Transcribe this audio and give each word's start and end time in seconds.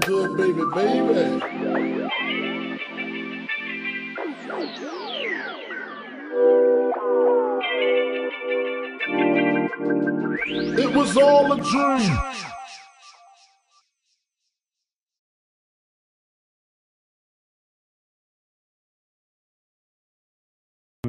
good, 0.00 0.36
baby, 0.36 0.62
baby. 0.74 1.40
It 10.82 10.94
was 10.94 11.16
all 11.16 11.52
a 11.52 11.56
dream. 11.56 12.18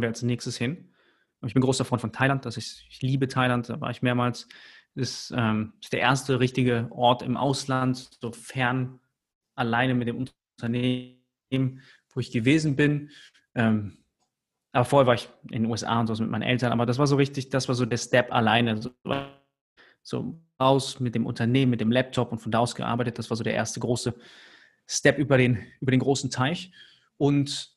wir 0.02 0.08
als 0.08 0.22
nächstes 0.24 0.58
hin. 0.58 0.94
Ich 1.46 1.54
bin 1.54 1.62
großer 1.62 1.86
Freund 1.86 2.02
von 2.02 2.12
Thailand, 2.12 2.46
das 2.46 2.58
ist, 2.58 2.84
ich 2.90 3.02
liebe 3.02 3.28
Thailand, 3.28 3.70
da 3.70 3.82
war 3.82 3.90
ich 3.90 4.02
mehrmals. 4.02 4.48
Das 4.96 5.34
ähm, 5.36 5.74
ist 5.82 5.94
der 5.94 6.02
erste 6.02 6.40
richtige 6.40 6.88
Ort 6.92 7.22
im 7.22 7.38
Ausland, 7.38 8.10
so 8.20 8.32
fern 8.32 9.00
alleine 9.56 9.94
mit 9.94 10.08
dem 10.08 10.28
Unternehmen, 10.58 11.82
wo 12.14 12.20
ich 12.20 12.32
gewesen 12.32 12.76
bin. 12.76 13.10
Ähm, 13.56 13.98
aber 14.74 14.86
vorher 14.86 15.08
war 15.08 15.14
ich 15.16 15.30
in 15.50 15.64
den 15.64 15.72
USA 15.72 16.00
und 16.00 16.08
so 16.08 16.22
mit 16.22 16.32
meinen 16.32 16.44
Eltern, 16.44 16.72
aber 16.72 16.86
das 16.86 16.98
war 16.98 17.08
so 17.08 17.16
richtig, 17.16 17.50
das 17.50 17.68
war 17.68 17.76
so 17.76 17.86
der 17.86 17.98
Step 17.98 18.32
alleine. 18.32 18.82
So, 18.82 18.92
so 20.04 20.42
raus 20.60 21.00
mit 21.00 21.16
dem 21.16 21.26
Unternehmen, 21.26 21.72
mit 21.72 21.82
dem 21.82 21.92
Laptop 21.92 22.32
und 22.32 22.40
von 22.40 22.52
da 22.52 22.60
aus 22.60 22.76
gearbeitet. 22.76 23.18
Das 23.18 23.30
war 23.30 23.38
so 23.38 23.44
der 23.44 23.54
erste 23.54 23.80
große 23.80 24.14
Step 24.88 25.18
über 25.18 25.38
den, 25.38 25.60
über 25.80 25.92
den 25.92 26.00
großen 26.00 26.30
Teich. 26.30 26.72
Und 27.18 27.72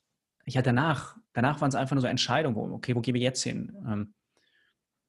ja, 0.46 0.62
danach, 0.62 1.16
danach 1.32 1.60
waren 1.60 1.68
es 1.68 1.74
einfach 1.74 1.94
nur 1.94 2.02
so 2.02 2.08
Entscheidungen, 2.08 2.72
okay, 2.72 2.94
wo 2.94 3.00
gehen 3.00 3.14
wir 3.14 3.20
jetzt 3.20 3.42
hin? 3.42 3.76
Ähm, 3.86 4.14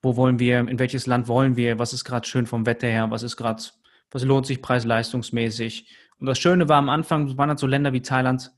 wo 0.05 0.15
wollen 0.17 0.37
wir, 0.37 0.59
in 0.59 0.77
welches 0.77 1.07
Land 1.07 1.27
wollen 1.27 1.55
wir, 1.55 1.79
was 1.79 1.91
ist 1.91 2.05
gerade 2.05 2.27
schön 2.27 2.45
vom 2.45 2.67
Wetter 2.67 2.85
her, 2.85 3.09
was 3.09 3.23
ist 3.23 3.37
gerade, 3.37 3.63
was 4.11 4.23
lohnt 4.23 4.45
sich 4.45 4.61
preis-leistungsmäßig. 4.61 5.87
Und 6.19 6.27
das 6.27 6.37
Schöne 6.37 6.69
war 6.69 6.77
am 6.77 6.89
Anfang, 6.89 7.35
waren 7.39 7.49
halt 7.49 7.57
so 7.57 7.65
Länder 7.65 7.91
wie 7.91 8.03
Thailand 8.03 8.51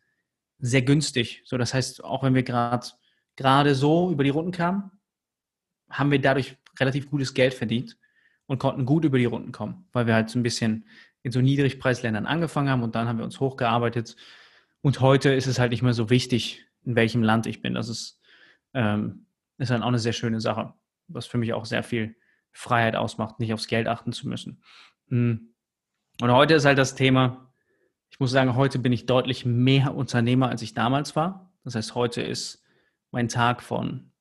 sehr 0.60 0.82
günstig. 0.82 1.44
So, 1.46 1.58
das 1.58 1.74
heißt, 1.74 2.04
auch 2.04 2.24
wenn 2.24 2.36
wir 2.36 2.44
gerade 2.44 2.86
gerade 3.38 3.76
so 3.76 4.12
über 4.12 4.26
die 4.26 4.30
Runden 4.30 4.52
kamen, 4.52 4.92
haben 5.90 6.12
wir 6.12 6.20
dadurch 6.20 6.58
relativ 6.82 7.10
gutes 7.10 7.34
Geld 7.34 7.54
verdient 7.54 7.98
und 8.48 8.60
konnten 8.60 8.86
gut 8.86 9.06
über 9.06 9.18
die 9.18 9.24
Runden 9.24 9.54
kommen, 9.54 9.88
weil 9.94 10.06
wir 10.06 10.16
halt 10.16 10.30
so 10.30 10.38
ein 10.38 10.44
bisschen 10.44 10.86
in 11.24 11.32
so 11.32 11.40
Niedrigpreisländern 11.40 12.26
angefangen 12.26 12.70
haben 12.70 12.84
und 12.84 12.94
dann 12.94 13.08
haben 13.08 13.20
wir 13.20 13.26
uns 13.26 13.40
hochgearbeitet. 13.40 14.18
Und 14.82 15.00
heute 15.00 15.30
ist 15.30 15.48
es 15.48 15.60
halt 15.60 15.72
nicht 15.72 15.82
mehr 15.82 15.94
so 15.94 16.10
wichtig, 16.10 16.66
in 16.84 16.98
welchem 16.98 17.24
Land 17.24 17.46
ich 17.46 17.62
bin. 17.62 17.74
Das 17.74 17.88
ist, 17.88 18.20
ähm, 18.74 19.28
ist 19.58 19.72
dann 19.72 19.82
auch 19.82 19.88
eine 19.88 20.00
sehr 20.00 20.12
schöne 20.12 20.42
Sache, 20.42 20.74
was 21.08 21.26
für 21.26 21.38
mich 21.38 21.54
auch 21.54 21.66
sehr 21.66 21.84
viel 21.84 22.16
Freiheit 22.52 22.96
ausmacht, 22.96 23.40
nicht 23.40 23.54
aufs 23.54 23.68
Geld 23.68 23.88
achten 23.88 24.12
zu 24.12 24.28
müssen. 24.28 24.64
Hm. 25.10 25.54
Und 26.22 26.32
heute 26.32 26.56
ist 26.56 26.66
halt 26.66 26.78
das 26.78 26.96
Thema, 26.96 27.54
ich 28.10 28.20
muss 28.20 28.32
sagen, 28.32 28.56
heute 28.56 28.80
bin 28.80 28.92
ich 28.92 29.06
deutlich 29.06 29.46
mehr 29.46 29.94
Unternehmer, 29.94 30.50
als 30.50 30.62
ich 30.62 30.74
damals 30.74 31.16
war. 31.16 31.54
Das 31.64 31.76
heißt, 31.76 31.94
heute 31.94 32.22
ist 32.22 32.64
mein 33.12 33.28
Tag 33.28 33.62
von 33.62 34.12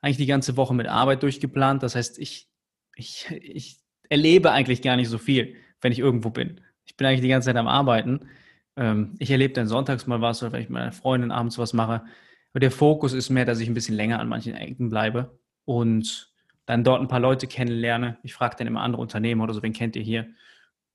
eigentlich 0.00 0.18
die 0.18 0.26
ganze 0.26 0.56
Woche 0.56 0.74
mit 0.74 0.86
Arbeit 0.86 1.22
durchgeplant. 1.22 1.82
Das 1.82 1.96
heißt, 1.96 2.18
ich, 2.18 2.48
ich, 2.94 3.28
ich 3.30 3.80
erlebe 4.08 4.52
eigentlich 4.52 4.82
gar 4.82 4.96
nicht 4.96 5.08
so 5.08 5.18
viel, 5.18 5.56
wenn 5.80 5.92
ich 5.92 5.98
irgendwo 5.98 6.30
bin. 6.30 6.60
Ich 6.84 6.96
bin 6.96 7.06
eigentlich 7.06 7.20
die 7.22 7.28
ganze 7.28 7.46
Zeit 7.46 7.56
am 7.56 7.68
Arbeiten. 7.68 8.28
Ähm, 8.76 9.16
ich 9.18 9.30
erlebe 9.30 9.54
dann 9.54 9.66
sonntags 9.66 10.06
mal 10.06 10.20
was 10.20 10.42
oder 10.42 10.52
wenn 10.52 10.62
ich 10.62 10.68
mit 10.68 10.74
meiner 10.74 10.92
Freundin 10.92 11.32
abends 11.32 11.58
was 11.58 11.72
mache. 11.72 12.04
Aber 12.52 12.60
der 12.60 12.70
Fokus 12.70 13.12
ist 13.12 13.30
mehr, 13.30 13.44
dass 13.44 13.60
ich 13.60 13.68
ein 13.68 13.74
bisschen 13.74 13.96
länger 13.96 14.20
an 14.20 14.28
manchen 14.28 14.54
Ecken 14.54 14.88
bleibe 14.88 15.36
und 15.64 16.32
dann 16.66 16.84
dort 16.84 17.00
ein 17.00 17.08
paar 17.08 17.20
Leute 17.20 17.46
kennenlerne. 17.46 18.18
Ich 18.22 18.34
frage 18.34 18.56
dann 18.56 18.66
immer 18.66 18.82
andere 18.82 19.02
Unternehmen 19.02 19.40
oder 19.40 19.54
so, 19.54 19.62
wen 19.62 19.72
kennt 19.72 19.96
ihr 19.96 20.02
hier? 20.02 20.28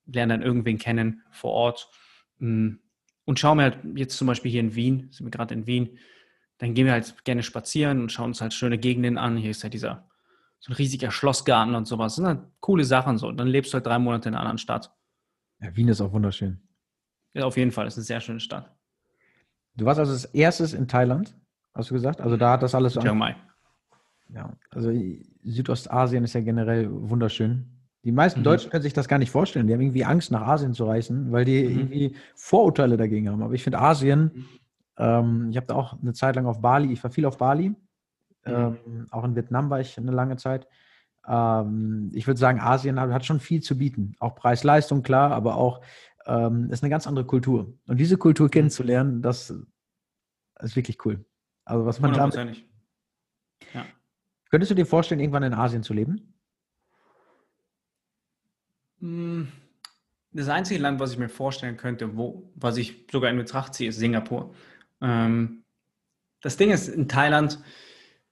Lerne 0.05 0.35
dann 0.35 0.41
irgendwen 0.41 0.77
kennen 0.77 1.23
vor 1.31 1.51
Ort. 1.51 1.89
Mm, 2.39 2.75
und 3.25 3.39
schaue 3.39 3.57
mir 3.57 3.63
halt 3.63 3.79
jetzt 3.95 4.17
zum 4.17 4.27
Beispiel 4.27 4.51
hier 4.51 4.61
in 4.61 4.75
Wien, 4.75 5.09
sind 5.11 5.25
wir 5.25 5.31
gerade 5.31 5.53
in 5.53 5.67
Wien, 5.67 5.97
dann 6.59 6.73
gehen 6.73 6.85
wir 6.85 6.93
halt 6.93 7.23
gerne 7.25 7.43
spazieren 7.43 8.01
und 8.01 8.11
schauen 8.11 8.29
uns 8.29 8.41
halt 8.41 8.53
schöne 8.53 8.77
Gegenden 8.77 9.17
an. 9.17 9.37
Hier 9.37 9.51
ist 9.51 9.63
ja 9.63 9.69
dieser 9.69 10.07
so 10.59 10.71
ein 10.71 10.75
riesiger 10.75 11.11
Schlossgarten 11.11 11.75
und 11.75 11.87
sowas. 11.87 12.13
Das 12.13 12.15
sind 12.15 12.27
halt 12.27 12.39
coole 12.59 12.83
Sachen 12.83 13.17
so. 13.17 13.31
Dann 13.31 13.47
lebst 13.47 13.73
du 13.73 13.75
halt 13.75 13.85
drei 13.85 13.99
Monate 13.99 14.29
in 14.29 14.35
einer 14.35 14.41
anderen 14.41 14.57
Stadt. 14.57 14.91
Ja, 15.59 15.75
Wien 15.75 15.87
ist 15.87 16.01
auch 16.01 16.11
wunderschön. 16.11 16.61
Ja, 17.33 17.45
auf 17.45 17.57
jeden 17.57 17.71
Fall. 17.71 17.85
Das 17.85 17.93
ist 17.93 17.99
eine 17.99 18.05
sehr 18.05 18.21
schöne 18.21 18.39
Stadt. 18.39 18.75
Du 19.75 19.85
warst 19.85 19.99
also 19.99 20.13
das 20.13 20.25
erstes 20.25 20.73
in 20.73 20.87
Thailand, 20.87 21.35
hast 21.75 21.91
du 21.91 21.93
gesagt? 21.93 22.21
Also 22.21 22.37
da 22.37 22.53
hat 22.53 22.63
das 22.63 22.73
alles 22.73 22.93
so. 22.93 23.01
Chiang 23.01 23.17
Mai. 23.17 23.35
Ja, 24.33 24.53
also 24.71 24.91
Südostasien 25.43 26.23
ist 26.23 26.33
ja 26.33 26.41
generell 26.41 26.89
wunderschön. 26.91 27.65
Die 28.03 28.11
meisten 28.11 28.41
mhm. 28.41 28.45
Deutschen 28.45 28.71
können 28.71 28.83
sich 28.83 28.93
das 28.93 29.07
gar 29.07 29.19
nicht 29.19 29.31
vorstellen. 29.31 29.67
Die 29.67 29.73
haben 29.73 29.81
irgendwie 29.81 30.05
Angst, 30.05 30.31
nach 30.31 30.41
Asien 30.41 30.73
zu 30.73 30.85
reisen, 30.85 31.31
weil 31.31 31.45
die 31.45 31.63
mhm. 31.63 31.79
irgendwie 31.79 32.15
Vorurteile 32.35 32.97
dagegen 32.97 33.29
haben. 33.29 33.41
Aber 33.41 33.53
ich 33.53 33.63
finde 33.63 33.79
Asien 33.79 34.31
mhm. 34.33 34.45
Ähm, 34.97 35.49
ich 35.51 35.57
habe 35.57 35.67
da 35.67 35.75
auch 35.75 35.99
eine 36.01 36.13
Zeit 36.13 36.35
lang 36.35 36.45
auf 36.45 36.61
Bali, 36.61 36.91
ich 36.91 37.03
war 37.03 37.11
viel 37.11 37.25
auf 37.25 37.37
Bali. 37.37 37.69
Mhm. 37.69 37.75
Ähm, 38.45 39.07
auch 39.11 39.23
in 39.23 39.35
Vietnam 39.35 39.69
war 39.69 39.79
ich 39.79 39.97
eine 39.97 40.11
lange 40.11 40.37
Zeit. 40.37 40.67
Ähm, 41.27 42.09
ich 42.13 42.25
würde 42.27 42.39
sagen, 42.39 42.59
Asien 42.59 42.99
hat, 42.99 43.11
hat, 43.11 43.25
schon 43.25 43.39
viel 43.39 43.61
zu 43.61 43.77
bieten. 43.77 44.15
Auch 44.19 44.35
Preis-Leistung, 44.35 45.03
klar, 45.03 45.31
aber 45.31 45.55
auch 45.55 45.81
ähm, 46.25 46.69
ist 46.71 46.83
eine 46.83 46.89
ganz 46.89 47.07
andere 47.07 47.25
Kultur. 47.25 47.73
Und 47.87 47.97
diese 47.97 48.17
Kultur 48.17 48.49
kennenzulernen, 48.49 49.21
das 49.21 49.53
ist 50.59 50.75
wirklich 50.75 51.05
cool. 51.05 51.25
Also 51.65 51.85
was 51.85 51.99
man 51.99 52.13
damit, 52.13 52.65
ja. 53.73 53.85
Könntest 54.49 54.71
du 54.71 54.75
dir 54.75 54.85
vorstellen, 54.85 55.19
irgendwann 55.19 55.43
in 55.43 55.53
Asien 55.53 55.83
zu 55.83 55.93
leben? 55.93 56.33
Hm, 58.99 59.51
das 60.31 60.49
einzige 60.49 60.79
Land, 60.79 60.99
was 60.99 61.11
ich 61.11 61.17
mir 61.17 61.29
vorstellen 61.29 61.77
könnte, 61.77 62.15
wo, 62.15 62.51
was 62.55 62.77
ich 62.77 63.07
sogar 63.11 63.29
in 63.29 63.37
Betracht 63.37 63.73
ziehe, 63.73 63.89
ist 63.89 63.97
Singapur. 63.97 64.53
Ähm, 65.01 65.63
das 66.41 66.57
Ding 66.57 66.71
ist, 66.71 66.87
in 66.87 67.07
Thailand, 67.07 67.59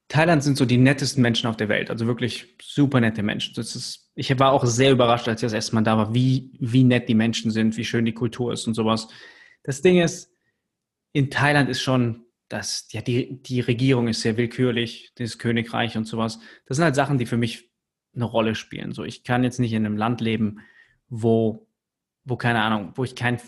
Thailand 0.08 0.44
sind 0.44 0.58
so 0.58 0.66
die 0.66 0.78
nettesten 0.78 1.22
Menschen 1.22 1.48
auf 1.48 1.58
der 1.58 1.70
Welt, 1.70 1.90
also 1.90 2.06
wirklich 2.06 2.56
super 2.62 3.00
nette 3.00 3.24
Menschen. 3.24 3.59
Ist, 3.59 4.12
ich 4.16 4.38
war 4.40 4.52
auch 4.52 4.66
sehr 4.66 4.92
überrascht, 4.92 5.28
als 5.28 5.42
ich 5.42 5.48
das 5.48 5.54
erste 5.54 5.75
Mal 5.75 5.81
da 5.81 5.98
war, 5.98 6.14
wie, 6.14 6.52
wie 6.59 6.84
nett 6.84 7.09
die 7.09 7.16
Menschen 7.16 7.50
sind, 7.52 7.75
wie 7.78 7.86
schön 7.86 8.06
die 8.06 8.14
Kultur 8.14 8.54
ist 8.54 8.68
und 8.68 8.75
sowas. 8.75 9.08
Das 9.64 9.81
Ding 9.81 10.00
ist, 10.00 10.31
in 11.12 11.31
Thailand 11.31 11.70
ist 11.70 11.81
schon 11.81 12.25
das, 12.47 12.88
ja, 12.91 13.01
die, 13.01 13.41
die 13.41 13.61
Regierung 13.61 14.07
ist 14.07 14.22
sehr 14.22 14.38
willkürlich, 14.38 15.11
das 15.16 15.38
Königreich 15.38 15.97
und 15.97 16.06
sowas. 16.06 16.39
Das 16.66 16.78
sind 16.78 16.83
halt 16.83 16.95
Sachen, 16.95 17.17
die 17.17 17.25
für 17.25 17.38
mich 17.38 17.72
eine 18.13 18.25
Rolle 18.25 18.56
spielen. 18.56 18.94
So, 18.94 19.03
ich 19.03 19.23
kann 19.23 19.44
jetzt 19.44 19.59
nicht 19.59 19.73
in 19.73 19.85
einem 19.85 19.97
Land 19.97 20.22
leben, 20.22 20.59
wo, 21.09 21.67
wo 22.23 22.38
keine 22.38 22.61
Ahnung, 22.61 22.94
wo 22.95 23.03
ich 23.03 23.16
kein 23.16 23.39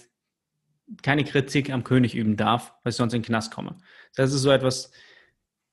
keine 1.01 1.23
Kritik 1.23 1.69
am 1.69 1.83
König 1.83 2.15
üben 2.15 2.37
darf, 2.37 2.73
weil 2.83 2.91
ich 2.91 2.95
sonst 2.95 3.13
in 3.13 3.21
den 3.21 3.25
Knast 3.25 3.53
komme. 3.53 3.77
Das 4.15 4.33
ist 4.33 4.41
so 4.41 4.51
etwas, 4.51 4.91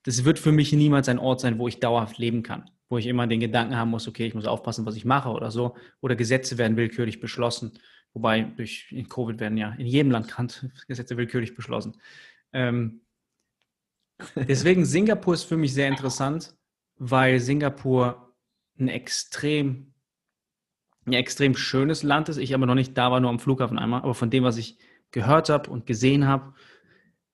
das 0.02 0.24
wird 0.24 0.38
für 0.38 0.52
mich 0.52 0.72
niemals 0.72 1.08
ein 1.08 1.18
Ort 1.18 1.40
sein, 1.40 1.58
wo 1.58 1.68
ich 1.68 1.80
dauerhaft 1.80 2.18
leben 2.18 2.42
kann, 2.42 2.70
wo 2.88 2.98
ich 2.98 3.06
immer 3.06 3.26
den 3.26 3.40
Gedanken 3.40 3.76
haben 3.76 3.90
muss, 3.90 4.08
okay, 4.08 4.26
ich 4.26 4.34
muss 4.34 4.46
aufpassen, 4.46 4.86
was 4.86 4.96
ich 4.96 5.04
mache 5.04 5.30
oder 5.30 5.50
so. 5.50 5.76
Oder 6.00 6.16
Gesetze 6.16 6.58
werden 6.58 6.76
willkürlich 6.76 7.20
beschlossen. 7.20 7.78
Wobei 8.12 8.42
durch 8.42 8.94
Covid 9.08 9.40
werden 9.40 9.56
ja 9.56 9.72
in 9.78 9.86
jedem 9.86 10.10
Land 10.10 10.34
Gesetze 10.88 11.16
willkürlich 11.16 11.54
beschlossen. 11.54 11.96
Ähm, 12.52 13.00
deswegen 14.34 14.84
Singapur 14.84 15.34
ist 15.34 15.44
für 15.44 15.56
mich 15.56 15.74
sehr 15.74 15.88
interessant, 15.88 16.54
weil 16.96 17.40
Singapur 17.40 18.34
ein 18.78 18.88
extrem, 18.88 19.94
ein 21.06 21.12
extrem 21.12 21.56
schönes 21.56 22.02
Land 22.02 22.28
ist. 22.28 22.38
Ich 22.38 22.54
aber 22.54 22.66
noch 22.66 22.74
nicht 22.74 22.96
da 22.96 23.10
war, 23.10 23.20
nur 23.20 23.30
am 23.30 23.38
Flughafen 23.38 23.78
einmal. 23.78 24.02
Aber 24.02 24.14
von 24.14 24.30
dem, 24.30 24.44
was 24.44 24.56
ich 24.56 24.78
gehört 25.10 25.48
habe 25.48 25.70
und 25.70 25.86
gesehen 25.86 26.26
habe, 26.26 26.54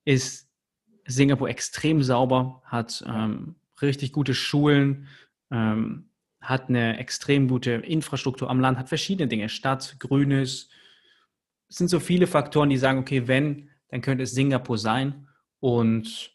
ist 0.05 0.51
Singapur 1.07 1.49
extrem 1.49 2.03
sauber, 2.03 2.63
hat 2.65 3.05
ähm, 3.07 3.57
richtig 3.83 4.13
gute 4.13 4.35
Schulen, 4.35 5.09
ähm, 5.51 6.11
hat 6.41 6.69
eine 6.69 6.99
extrem 6.99 7.49
gute 7.49 7.73
Infrastruktur 7.73 8.49
am 8.49 8.61
Land, 8.61 8.79
hat 8.79 8.89
verschiedene 8.89 9.29
Dinge, 9.29 9.49
Stadt, 9.49 9.97
Grünes. 9.99 10.69
Es 11.69 11.77
sind 11.77 11.89
so 11.89 12.01
viele 12.01 12.27
Faktoren, 12.27 12.71
die 12.71 12.79
sagen, 12.79 12.99
okay, 12.99 13.29
wenn, 13.29 13.71
dann 13.89 14.01
könnte 14.01 14.25
es 14.25 14.33
Singapur 14.33 14.79
sein. 14.79 15.29
Und 15.59 16.33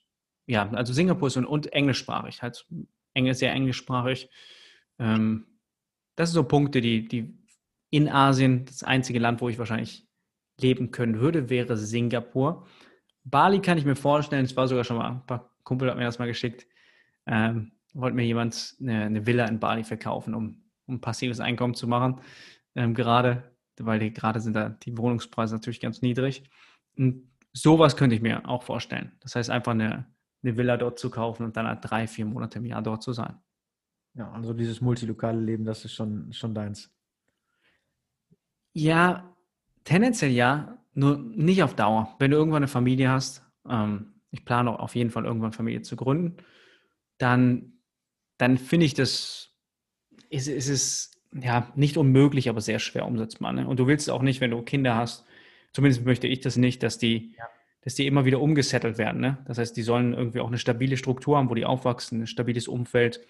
ja, 0.48 0.70
also 0.72 0.94
Singapur 0.94 1.28
ist 1.28 1.38
und, 1.38 1.46
und 1.46 1.74
englischsprachig, 1.74 2.42
halt 2.42 2.66
Englisch, 3.14 3.38
sehr 3.38 3.54
englischsprachig. 3.54 4.30
Ähm, 5.00 5.48
das 6.16 6.30
sind 6.30 6.36
so 6.36 6.44
Punkte, 6.44 6.82
die, 6.82 7.08
die 7.08 7.38
in 7.90 8.10
Asien, 8.10 8.66
das 8.66 8.84
einzige 8.84 9.20
Land, 9.20 9.42
wo 9.42 9.50
ich 9.50 9.58
wahrscheinlich 9.58 10.08
leben 10.60 10.92
können 10.92 11.20
würde, 11.20 11.50
wäre 11.50 11.78
Singapur. 11.78 12.68
Bali 13.24 13.60
kann 13.60 13.78
ich 13.78 13.86
mir 13.86 13.96
vorstellen, 13.96 14.46
es 14.46 14.56
war 14.56 14.68
sogar 14.68 14.84
schon 14.84 14.98
mal, 14.98 15.12
ein 15.12 15.26
paar 15.26 15.56
Kumpel 15.64 15.90
hat 15.90 15.98
mir 15.98 16.04
das 16.04 16.20
mal 16.20 16.28
geschickt, 16.28 16.68
ähm, 17.26 17.72
wollte 17.94 18.16
mir 18.16 18.26
jemand 18.26 18.76
eine, 18.80 19.06
eine, 19.06 19.26
Villa 19.26 19.46
in 19.46 19.60
Bali 19.60 19.84
verkaufen, 19.84 20.34
um, 20.36 20.64
um 20.86 21.02
passives 21.02 21.40
Einkommen 21.40 21.74
zu 21.74 21.88
machen. 21.88 22.22
Ähm, 22.76 22.94
gerade, 22.94 23.56
weil 23.80 24.00
die, 24.00 24.14
gerade 24.14 24.40
sind 24.40 24.56
da 24.56 24.70
die 24.70 24.98
Wohnungspreise 24.98 25.56
natürlich 25.56 25.80
ganz 25.80 26.02
niedrig. 26.02 26.44
Und 26.98 27.32
sowas 27.54 27.98
könnte 27.98 28.16
ich 28.16 28.22
mir 28.22 28.48
auch 28.48 28.64
vorstellen. 28.64 29.14
Das 29.22 29.36
heißt, 29.36 29.50
einfach 29.50 29.72
eine, 29.72 30.06
eine 30.46 30.58
Villa 30.58 30.78
dort 30.78 31.00
zu 31.00 31.10
kaufen 31.10 31.44
und 31.44 31.58
dann 31.58 31.82
drei, 31.82 32.08
vier 32.08 32.26
Monate 32.26 32.60
im 32.60 32.66
Jahr 32.66 32.82
dort 32.82 33.04
zu 33.04 33.14
sein. 33.14 33.36
Ja, 34.14 34.32
also 34.32 34.54
dieses 34.54 34.80
multilokale 34.80 35.40
Leben, 35.40 35.66
das 35.66 35.84
ist 35.84 35.94
schon, 35.94 36.32
schon 36.32 36.54
deins. 36.54 36.90
Ja, 38.72 39.36
Tendenziell 39.86 40.32
ja, 40.32 40.80
nur 40.94 41.18
nicht 41.18 41.64
auf 41.64 41.76
Dauer. 41.76 42.16
Wenn 42.20 42.32
du 42.32 42.38
irgendwann 42.38 42.64
eine 42.64 42.68
Familie 42.68 43.10
hast, 43.10 43.44
ähm, 43.70 44.16
ich 44.32 44.44
plane 44.44 44.78
auf 44.80 44.96
jeden 44.96 45.12
Fall 45.12 45.26
irgendwann 45.26 45.54
Familie 45.54 45.84
zu 45.84 45.96
gründen, 45.96 46.38
dann, 47.20 47.74
dann 48.38 48.58
finde 48.58 48.88
ich 48.88 48.96
das, 48.96 49.52
ist, 50.30 50.48
ist 50.48 50.70
es 50.70 51.12
ja 51.32 51.72
nicht 51.76 51.98
unmöglich, 51.98 52.50
aber 52.50 52.62
sehr 52.62 52.80
schwer 52.80 53.06
umsetzbar. 53.06 53.54
Ne? 53.54 53.68
Und 53.68 53.80
du 53.80 53.88
willst 53.88 54.10
auch 54.10 54.24
nicht, 54.24 54.42
wenn 54.42 54.52
du 54.52 54.62
Kinder 54.64 54.96
hast, 54.96 55.26
zumindest 55.72 56.04
möchte 56.04 56.28
ich 56.28 56.40
das 56.40 56.58
nicht, 56.58 56.82
dass 56.82 56.98
die, 56.98 57.36
ja. 57.38 57.46
Dass 57.86 57.94
die 57.96 58.08
immer 58.08 58.26
wieder 58.26 58.42
umgesettelt 58.42 58.98
werden. 58.98 59.22
Ne? 59.22 59.38
Das 59.46 59.60
heißt, 59.60 59.78
die 59.78 59.84
sollen 59.84 60.14
irgendwie 60.14 60.40
auch 60.40 60.48
eine 60.48 60.58
stabile 60.58 60.98
Struktur 60.98 61.38
haben, 61.38 61.50
wo 61.50 61.54
die 61.54 61.66
aufwachsen, 61.66 62.22
ein 62.22 62.28
stabiles 62.28 62.68
Umfeld. 62.68 63.22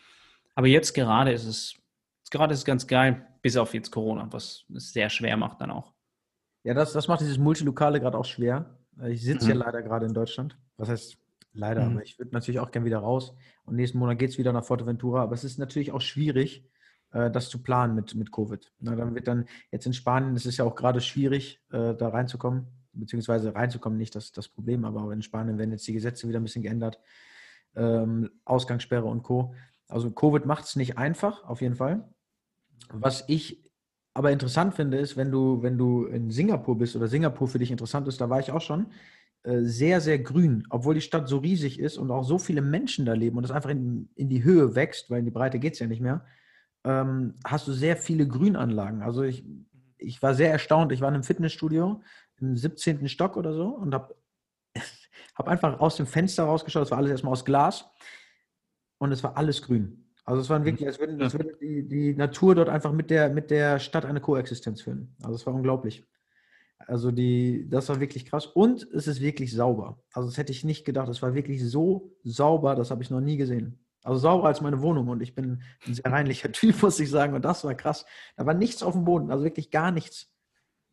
Aber 0.56 0.68
jetzt 0.68 0.94
gerade 0.94 1.34
ist 1.34 1.46
es, 1.46 1.76
gerade 2.32 2.54
ist 2.54 2.60
es 2.60 2.66
ganz 2.66 2.88
geil, 2.88 3.28
bis 3.42 3.58
auf 3.58 3.74
jetzt 3.74 3.92
Corona, 3.92 4.28
was 4.32 4.64
es 4.74 4.94
sehr 4.94 5.10
schwer 5.10 5.36
macht 5.36 5.60
dann 5.60 5.72
auch. 5.72 5.94
Ja, 6.64 6.74
das, 6.74 6.94
das 6.94 7.10
macht 7.10 7.20
dieses 7.20 7.38
Multilokale 7.38 8.00
gerade 8.00 8.18
auch 8.18 8.26
schwer. 8.26 8.80
Ich 9.08 9.24
sitze 9.24 9.46
mhm. 9.46 9.52
ja 9.60 9.66
leider 9.66 9.82
gerade 9.84 10.06
in 10.06 10.14
Deutschland. 10.14 10.58
Was 10.78 10.88
heißt 10.88 11.18
leider, 11.54 11.86
mhm. 11.86 11.92
aber 11.92 12.04
ich 12.04 12.18
würde 12.18 12.32
natürlich 12.32 12.62
auch 12.62 12.72
gerne 12.72 12.86
wieder 12.86 13.00
raus. 13.00 13.36
Und 13.66 13.76
nächsten 13.76 14.00
Monat 14.00 14.18
geht 14.18 14.30
es 14.30 14.38
wieder 14.38 14.54
nach 14.54 14.64
Forteventura. 14.64 15.22
Aber 15.22 15.34
es 15.34 15.44
ist 15.44 15.60
natürlich 15.60 15.92
auch 15.92 16.02
schwierig, 16.02 16.66
äh, 17.12 17.30
das 17.30 17.50
zu 17.50 17.62
planen 17.62 17.94
mit, 17.94 18.16
mit 18.16 18.32
Covid. 18.32 18.72
Na, 18.80 18.96
dann 18.96 19.16
wird 19.16 19.28
dann 19.28 19.48
jetzt 19.72 19.86
in 19.86 19.94
Spanien, 19.94 20.34
es 20.36 20.46
ist 20.46 20.58
ja 20.58 20.66
auch 20.66 20.76
gerade 20.76 21.02
schwierig, 21.02 21.62
äh, 21.72 21.94
da 21.94 22.08
reinzukommen, 22.08 22.68
beziehungsweise 22.96 23.54
reinzukommen, 23.54 23.98
nicht 23.98 24.16
das, 24.16 24.32
das 24.32 24.48
Problem, 24.48 24.86
aber 24.86 25.04
auch 25.04 25.12
in 25.12 25.22
Spanien 25.22 25.58
werden 25.58 25.72
jetzt 25.72 25.88
die 25.88 25.94
Gesetze 25.94 26.28
wieder 26.28 26.40
ein 26.40 26.44
bisschen 26.44 26.64
geändert. 26.64 27.00
Ähm, 27.76 28.30
Ausgangssperre 28.46 29.06
und 29.06 29.24
Co. 29.24 29.54
Also 29.88 30.12
Covid 30.12 30.46
macht 30.46 30.66
es 30.66 30.76
nicht 30.76 30.98
einfach, 30.98 31.44
auf 31.44 31.62
jeden 31.62 31.76
Fall. 31.76 32.10
Was 32.90 33.24
ich 33.28 33.72
aber 34.14 34.32
interessant 34.32 34.74
finde, 34.74 34.98
ist, 34.98 35.18
wenn 35.18 35.32
du, 35.32 35.62
wenn 35.62 35.78
du 35.78 36.06
in 36.06 36.32
Singapur 36.32 36.78
bist 36.78 36.96
oder 36.96 37.08
Singapur 37.08 37.48
für 37.48 37.60
dich 37.60 37.72
interessant 37.72 38.08
ist, 38.08 38.22
da 38.22 38.30
war 38.30 38.40
ich 38.40 38.52
auch 38.52 38.62
schon, 38.62 38.88
äh, 39.44 39.62
sehr, 39.64 40.02
sehr 40.02 40.20
grün, 40.20 40.66
obwohl 40.70 40.96
die 40.96 41.02
Stadt 41.02 41.28
so 41.28 41.38
riesig 41.38 41.80
ist 41.80 41.98
und 41.98 42.10
auch 42.10 42.24
so 42.24 42.40
viele 42.40 42.62
Menschen 42.62 43.06
da 43.06 43.14
leben 43.14 43.38
und 43.38 43.44
es 43.44 43.52
einfach 43.52 43.70
in, 43.70 44.10
in 44.16 44.30
die 44.30 44.44
Höhe 44.44 44.74
wächst, 44.74 45.10
weil 45.10 45.20
in 45.20 45.26
die 45.26 45.32
Breite 45.32 45.60
geht 45.60 45.74
es 45.74 45.80
ja 45.80 45.88
nicht 45.88 46.02
mehr, 46.02 46.26
ähm, 46.86 47.36
hast 47.46 47.68
du 47.68 47.74
sehr 47.74 47.98
viele 47.98 48.28
Grünanlagen. 48.28 49.02
Also 49.02 49.24
ich, 49.24 49.44
ich 49.98 50.22
war 50.22 50.34
sehr 50.34 50.52
erstaunt. 50.52 50.92
Ich 50.92 51.02
war 51.02 51.10
in 51.10 51.16
einem 51.16 51.24
Fitnessstudio 51.24 52.02
im 52.40 52.56
17. 52.56 53.08
Stock 53.08 53.38
oder 53.38 53.54
so 53.54 53.68
und 53.68 53.94
habe 53.94 54.16
hab 55.36 55.48
einfach 55.48 55.80
aus 55.80 55.96
dem 55.96 56.08
Fenster 56.08 56.44
rausgeschaut. 56.44 56.84
Es 56.84 56.92
war 56.92 56.98
alles 56.98 57.12
erstmal 57.12 57.34
aus 57.34 57.46
Glas 57.46 57.90
und 58.98 59.12
es 59.12 59.24
war 59.24 59.38
alles 59.38 59.62
grün. 59.62 60.06
Also 60.26 60.42
es 60.42 60.50
war 60.50 60.60
mhm. 60.60 60.66
wirklich, 60.66 60.88
als 60.88 61.00
würde, 61.00 61.24
als 61.24 61.34
würde 61.34 61.56
die, 61.62 61.88
die 61.88 62.16
Natur 62.16 62.56
dort 62.56 62.70
einfach 62.70 62.92
mit 62.92 63.10
der, 63.10 63.30
mit 63.30 63.52
der 63.52 63.80
Stadt 63.80 64.06
eine 64.06 64.22
Koexistenz 64.22 64.82
führen. 64.82 65.16
Also 65.22 65.36
es 65.36 65.46
war 65.46 65.54
unglaublich. 65.54 66.04
Also 66.80 67.12
die, 67.12 67.68
das 67.70 67.90
war 67.90 68.00
wirklich 68.00 68.26
krass. 68.26 68.48
Und 68.48 68.88
es 68.94 69.08
ist 69.08 69.22
wirklich 69.22 69.54
sauber. 69.54 70.04
Also 70.12 70.30
das 70.30 70.38
hätte 70.38 70.52
ich 70.52 70.64
nicht 70.64 70.84
gedacht. 70.84 71.10
Es 71.10 71.22
war 71.22 71.34
wirklich 71.36 71.64
so 71.64 72.16
sauber, 72.24 72.76
das 72.76 72.92
habe 72.92 73.04
ich 73.04 73.10
noch 73.10 73.22
nie 73.22 73.38
gesehen. 73.38 73.85
Also 74.06 74.20
sauberer 74.20 74.50
als 74.50 74.62
meine 74.62 74.82
Wohnung. 74.82 75.08
Und 75.08 75.22
ich 75.22 75.34
bin 75.34 75.64
ein 75.88 75.94
sehr 75.96 76.12
reinlicher 76.12 76.52
Typ, 76.52 76.82
muss 76.84 77.00
ich 77.00 77.10
sagen. 77.10 77.34
Und 77.34 77.44
das 77.44 77.64
war 77.64 77.74
krass. 77.74 78.06
Da 78.38 78.46
war 78.46 78.54
nichts 78.54 78.84
auf 78.84 78.94
dem 78.94 79.04
Boden, 79.04 79.32
also 79.32 79.44
wirklich 79.44 79.72
gar 79.72 79.92
nichts. 79.92 80.32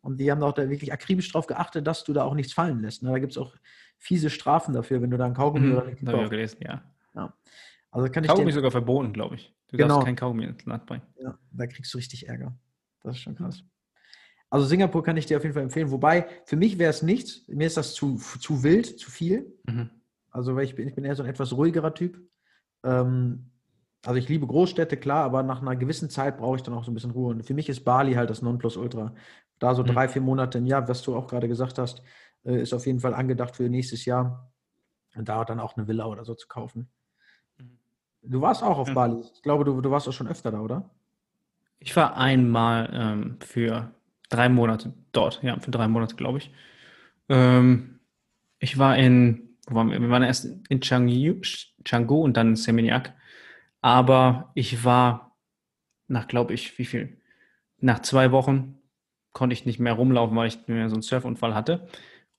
Und 0.00 0.18
die 0.18 0.30
haben 0.30 0.42
auch 0.42 0.54
da 0.54 0.68
wirklich 0.70 0.92
akribisch 0.92 1.30
darauf 1.30 1.46
geachtet, 1.46 1.86
dass 1.86 2.04
du 2.04 2.14
da 2.14 2.24
auch 2.24 2.34
nichts 2.34 2.54
fallen 2.54 2.80
lässt. 2.80 3.02
Ne? 3.02 3.10
Da 3.10 3.18
gibt 3.18 3.32
es 3.32 3.38
auch 3.38 3.54
fiese 3.98 4.30
Strafen 4.30 4.72
dafür, 4.72 5.02
wenn 5.02 5.10
du 5.10 5.18
da 5.18 5.26
einen 5.26 5.34
Kaugummi 5.34 5.66
mhm, 5.66 5.72
oder 5.74 5.86
eine 5.86 6.12
Habe 6.12 6.24
ich 6.24 6.30
gelesen, 6.30 6.58
ja. 6.62 6.82
ja. 7.14 7.32
Also 7.90 8.10
kann 8.10 8.24
Kaugummi 8.24 8.48
ich 8.48 8.54
sogar 8.54 8.70
verboten, 8.70 9.12
glaube 9.12 9.34
ich. 9.36 9.54
Du 9.68 9.76
genau. 9.76 9.96
darfst 9.96 10.06
kein 10.06 10.16
Kaugummi 10.16 10.44
ins 10.44 10.64
Land 10.64 10.86
bringen. 10.86 11.02
Ja, 11.20 11.38
da 11.52 11.66
kriegst 11.66 11.92
du 11.92 11.98
richtig 11.98 12.28
Ärger. 12.28 12.56
Das 13.02 13.16
ist 13.16 13.22
schon 13.22 13.36
krass. 13.36 13.62
Also 14.48 14.66
Singapur 14.66 15.02
kann 15.02 15.18
ich 15.18 15.26
dir 15.26 15.36
auf 15.36 15.42
jeden 15.42 15.54
Fall 15.54 15.62
empfehlen. 15.62 15.90
Wobei, 15.90 16.26
für 16.46 16.56
mich 16.56 16.78
wäre 16.78 16.90
es 16.90 17.02
nichts. 17.02 17.46
Mir 17.48 17.66
ist 17.66 17.76
das 17.76 17.94
zu, 17.94 18.16
zu 18.16 18.62
wild, 18.62 18.98
zu 18.98 19.10
viel. 19.10 19.54
Mhm. 19.66 19.90
Also 20.30 20.56
weil 20.56 20.64
ich 20.64 20.74
bin, 20.74 20.88
ich 20.88 20.94
bin 20.94 21.04
eher 21.04 21.14
so 21.14 21.22
ein 21.22 21.28
etwas 21.28 21.52
ruhigerer 21.52 21.94
Typ. 21.94 22.18
Ähm, 22.84 23.50
also 24.04 24.18
ich 24.18 24.28
liebe 24.28 24.46
Großstädte, 24.46 24.96
klar, 24.96 25.24
aber 25.24 25.42
nach 25.42 25.62
einer 25.62 25.76
gewissen 25.76 26.10
Zeit 26.10 26.38
brauche 26.38 26.56
ich 26.56 26.62
dann 26.62 26.74
auch 26.74 26.84
so 26.84 26.90
ein 26.90 26.94
bisschen 26.94 27.12
Ruhe. 27.12 27.30
Und 27.30 27.44
für 27.44 27.54
mich 27.54 27.68
ist 27.68 27.84
Bali 27.84 28.14
halt 28.14 28.30
das 28.30 28.42
Nonplusultra. 28.42 29.14
Da 29.58 29.74
so 29.74 29.82
mhm. 29.82 29.88
drei, 29.88 30.08
vier 30.08 30.22
Monate 30.22 30.58
im 30.58 30.66
Jahr, 30.66 30.88
was 30.88 31.02
du 31.02 31.14
auch 31.14 31.28
gerade 31.28 31.48
gesagt 31.48 31.78
hast, 31.78 32.02
äh, 32.44 32.60
ist 32.60 32.72
auf 32.72 32.86
jeden 32.86 33.00
Fall 33.00 33.14
angedacht 33.14 33.56
für 33.56 33.68
nächstes 33.68 34.04
Jahr. 34.04 34.52
Und 35.14 35.28
da 35.28 35.44
dann 35.44 35.60
auch 35.60 35.76
eine 35.76 35.86
Villa 35.86 36.06
oder 36.06 36.24
so 36.24 36.34
zu 36.34 36.48
kaufen. 36.48 36.88
Mhm. 37.58 37.78
Du 38.22 38.40
warst 38.40 38.62
auch 38.62 38.78
auf 38.78 38.88
ja. 38.88 38.94
Bali. 38.94 39.22
Ich 39.34 39.42
glaube, 39.42 39.64
du, 39.64 39.80
du 39.80 39.90
warst 39.90 40.08
auch 40.08 40.12
schon 40.12 40.28
öfter 40.28 40.50
da, 40.50 40.60
oder? 40.60 40.90
Ich 41.78 41.94
war 41.96 42.16
einmal 42.16 42.90
ähm, 42.92 43.36
für 43.40 43.92
drei 44.30 44.48
Monate 44.48 44.94
dort, 45.12 45.42
ja, 45.42 45.58
für 45.60 45.70
drei 45.70 45.86
Monate, 45.88 46.16
glaube 46.16 46.38
ich. 46.38 46.52
Ähm, 47.28 48.00
ich 48.58 48.78
war 48.78 48.96
in, 48.96 49.51
wir? 49.68 50.10
waren 50.10 50.22
erst 50.22 50.48
in 50.68 50.80
Canggu, 50.80 52.22
und 52.22 52.36
dann 52.36 52.50
in 52.50 52.56
Seminyak. 52.56 53.14
Aber 53.80 54.52
ich 54.54 54.84
war 54.84 55.36
nach, 56.08 56.28
glaube 56.28 56.54
ich, 56.54 56.78
wie 56.78 56.84
viel? 56.84 57.20
Nach 57.78 58.00
zwei 58.00 58.32
Wochen 58.32 58.78
konnte 59.32 59.54
ich 59.54 59.66
nicht 59.66 59.78
mehr 59.78 59.94
rumlaufen, 59.94 60.36
weil 60.36 60.48
ich 60.48 60.68
mehr 60.68 60.88
so 60.88 60.94
einen 60.94 61.02
Surfunfall 61.02 61.54
hatte. 61.54 61.88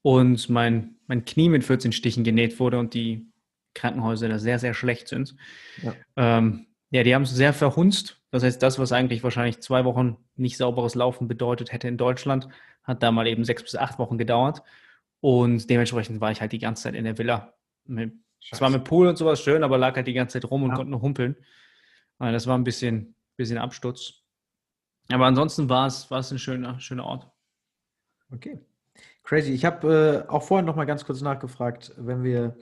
Und 0.01 0.49
mein, 0.49 0.95
mein 1.07 1.25
Knie 1.25 1.49
mit 1.49 1.63
14 1.63 1.91
Stichen 1.91 2.23
genäht 2.23 2.59
wurde 2.59 2.77
und 2.77 2.93
die 2.93 3.31
Krankenhäuser 3.73 4.29
da 4.29 4.37
sehr, 4.37 4.59
sehr 4.59 4.73
schlecht 4.73 5.07
sind. 5.07 5.35
Ja, 5.81 5.95
ähm, 6.17 6.67
ja 6.91 7.03
die 7.03 7.15
haben 7.15 7.23
es 7.23 7.31
sehr 7.31 7.53
verhunzt 7.53 8.23
das 8.33 8.41
heißt, 8.41 8.63
das, 8.63 8.79
was 8.79 8.91
eigentlich 8.91 9.23
wahrscheinlich 9.23 9.59
zwei 9.61 9.85
Wochen 9.85 10.17
nicht 10.35 10.57
sauberes 10.57 10.95
Laufen 10.95 11.27
bedeutet 11.27 11.71
hätte 11.71 11.87
in 11.87 11.97
Deutschland, 11.97 12.47
hat 12.83 13.03
da 13.03 13.11
mal 13.11 13.27
eben 13.27 13.45
sechs 13.45 13.61
bis 13.61 13.75
acht 13.75 13.99
Wochen 13.99 14.17
gedauert. 14.17 14.63
Und 15.23 15.69
dementsprechend 15.69 16.19
war 16.19 16.31
ich 16.31 16.41
halt 16.41 16.51
die 16.51 16.59
ganze 16.59 16.83
Zeit 16.83 16.95
in 16.95 17.05
der 17.05 17.17
Villa. 17.17 17.53
Es 18.51 18.59
war 18.59 18.69
mit 18.69 18.83
Pool 18.83 19.07
und 19.07 19.17
sowas 19.17 19.41
schön, 19.41 19.63
aber 19.63 19.77
lag 19.77 19.95
halt 19.95 20.05
die 20.05 20.13
ganze 20.13 20.33
Zeit 20.33 20.51
rum 20.51 20.63
und 20.63 20.71
ja. 20.71 20.75
konnte 20.75 20.91
nur 20.91 21.01
humpeln. 21.01 21.37
Das 22.19 22.45
war 22.45 22.57
ein 22.57 22.65
bisschen, 22.65 23.15
bisschen 23.37 23.57
Absturz. 23.57 24.25
Aber 25.09 25.25
ansonsten 25.25 25.69
war 25.69 25.87
es, 25.87 26.11
war 26.11 26.19
es 26.19 26.31
ein 26.31 26.39
schöner, 26.39 26.77
schöner 26.81 27.05
Ort. 27.05 27.31
Okay. 28.33 28.59
Crazy. 29.23 29.53
Ich 29.53 29.63
habe 29.63 30.25
äh, 30.27 30.29
auch 30.29 30.43
vorhin 30.43 30.65
noch 30.65 30.75
mal 30.75 30.83
ganz 30.83 31.05
kurz 31.05 31.21
nachgefragt, 31.21 31.93
wenn 31.95 32.23
wir 32.25 32.57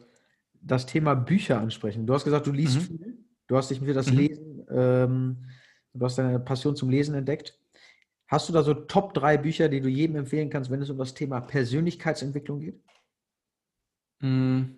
das 0.62 0.86
Thema 0.86 1.16
Bücher 1.16 1.60
ansprechen. 1.60 2.06
Du 2.06 2.13
hast 2.13 2.25
gesagt, 2.25 2.46
du 2.46 2.52
liest 2.52 2.75
mhm. 2.75 2.81
viel. 2.81 3.18
Du 3.48 3.58
hast 3.58 3.72
dich 3.72 3.80
für 3.80 3.94
das 3.94 4.12
mhm. 4.12 4.18
Lesen 4.18 4.68
ähm, 4.69 5.46
Du 5.94 6.06
hast 6.06 6.18
deine 6.18 6.40
Passion 6.40 6.75
zum 6.75 6.90
Lesen 6.90 7.15
entdeckt. 7.15 7.58
Hast 8.32 8.48
du 8.48 8.54
da 8.54 8.64
so 8.64 8.74
Top 8.74 9.14
3 9.14 9.38
Bücher, 9.38 9.68
die 9.68 9.82
du 9.82 9.90
jedem 9.90 10.16
empfehlen 10.16 10.50
kannst, 10.50 10.72
wenn 10.72 10.82
es 10.82 10.90
um 10.90 10.98
das 10.98 11.14
Thema 11.14 11.42
Persönlichkeitsentwicklung 11.42 12.62
geht? 12.62 12.82
Hm. 14.22 14.78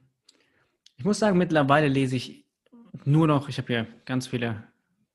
Ich 0.98 1.06
muss 1.06 1.20
sagen, 1.20 1.38
mittlerweile 1.38 1.88
lese 1.88 2.16
ich 2.16 2.48
nur 3.06 3.28
noch, 3.28 3.50
ich 3.50 3.60
habe 3.60 3.72
ja 3.72 3.88
ganz 4.06 4.26
viele 4.26 4.64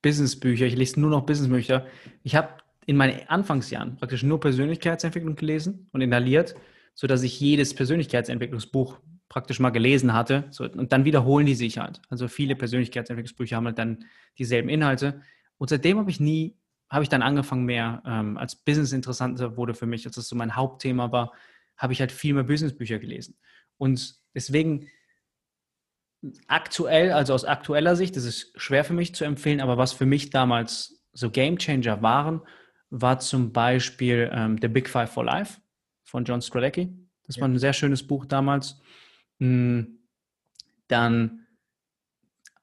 Businessbücher, 0.02 0.66
ich 0.66 0.76
lese 0.76 1.00
nur 1.00 1.11
noch 1.11 1.26
Businessbücher. 1.26 1.87
Ich 2.23 2.37
habe 2.37 2.50
in 2.87 2.97
meinen 2.97 3.28
Anfangsjahren 3.28 3.97
praktisch 3.97 4.23
nur 4.23 4.38
Persönlichkeitsentwicklung 4.38 5.35
gelesen 5.35 5.88
und 5.92 6.00
inhaliert, 6.00 6.54
sodass 6.95 7.25
ich 7.25 7.40
jedes 7.40 7.75
Persönlichkeitsentwicklungsbuch 7.75 9.00
praktisch 9.28 9.59
mal 9.59 9.71
gelesen 9.71 10.12
hatte. 10.12 10.45
So, 10.50 10.62
und 10.64 10.92
dann 10.92 11.04
wiederholen 11.04 11.47
die 11.47 11.57
sich 11.57 11.78
halt. 11.78 12.00
Also 12.09 12.28
viele 12.28 12.54
Persönlichkeitsentwicklungsbücher 12.54 13.57
haben 13.57 13.66
halt 13.66 13.78
dann 13.78 14.04
dieselben 14.38 14.68
Inhalte. 14.68 15.23
Und 15.59 15.71
seitdem 15.71 15.99
habe 15.99 16.11
ich 16.11 16.21
nie, 16.21 16.57
habe 16.90 17.02
ich 17.02 17.09
dann 17.09 17.23
angefangen 17.23 17.64
mehr 17.64 18.02
ähm, 18.07 18.37
als 18.38 18.57
Business 18.57 18.92
interessanter 18.92 19.57
wurde 19.57 19.75
für 19.75 19.87
mich, 19.87 20.07
als 20.07 20.16
das 20.16 20.28
so 20.28 20.37
mein 20.37 20.57
Hauptthema 20.57 21.12
war, 21.12 21.33
habe 21.76 21.92
ich 21.92 22.00
halt 22.00 22.12
viel 22.12 22.35
mehr 22.35 22.45
Businessbücher 22.45 22.99
gelesen. 22.99 23.38
Und 23.76 24.16
deswegen 24.35 24.88
aktuell, 26.47 27.12
also 27.12 27.35
aus 27.35 27.45
aktueller 27.45 27.95
Sicht, 27.95 28.16
das 28.16 28.25
ist 28.25 28.52
schwer 28.61 28.85
für 28.85 28.95
mich 28.95 29.14
zu 29.14 29.25
empfehlen, 29.25 29.61
aber 29.61 29.76
was 29.76 29.92
für 29.92 30.07
mich 30.07 30.30
damals 30.30 31.04
so 31.12 31.30
Game 31.30 31.59
Changer 31.59 32.02
waren, 32.02 32.42
war 32.90 33.18
zum 33.18 33.52
Beispiel 33.52 34.30
ähm, 34.33 34.59
The 34.61 34.68
Big 34.68 34.88
Five 34.88 35.12
for 35.12 35.25
Life 35.25 35.61
von 36.04 36.25
John 36.25 36.40
Strzelecki. 36.40 36.97
Das 37.25 37.37
ja. 37.37 37.42
war 37.42 37.49
ein 37.49 37.59
sehr 37.59 37.75
schönes 37.75 38.07
Buch 38.07 38.25
damals. 38.25 38.80
Hm, 39.40 39.99
dann, 40.88 41.47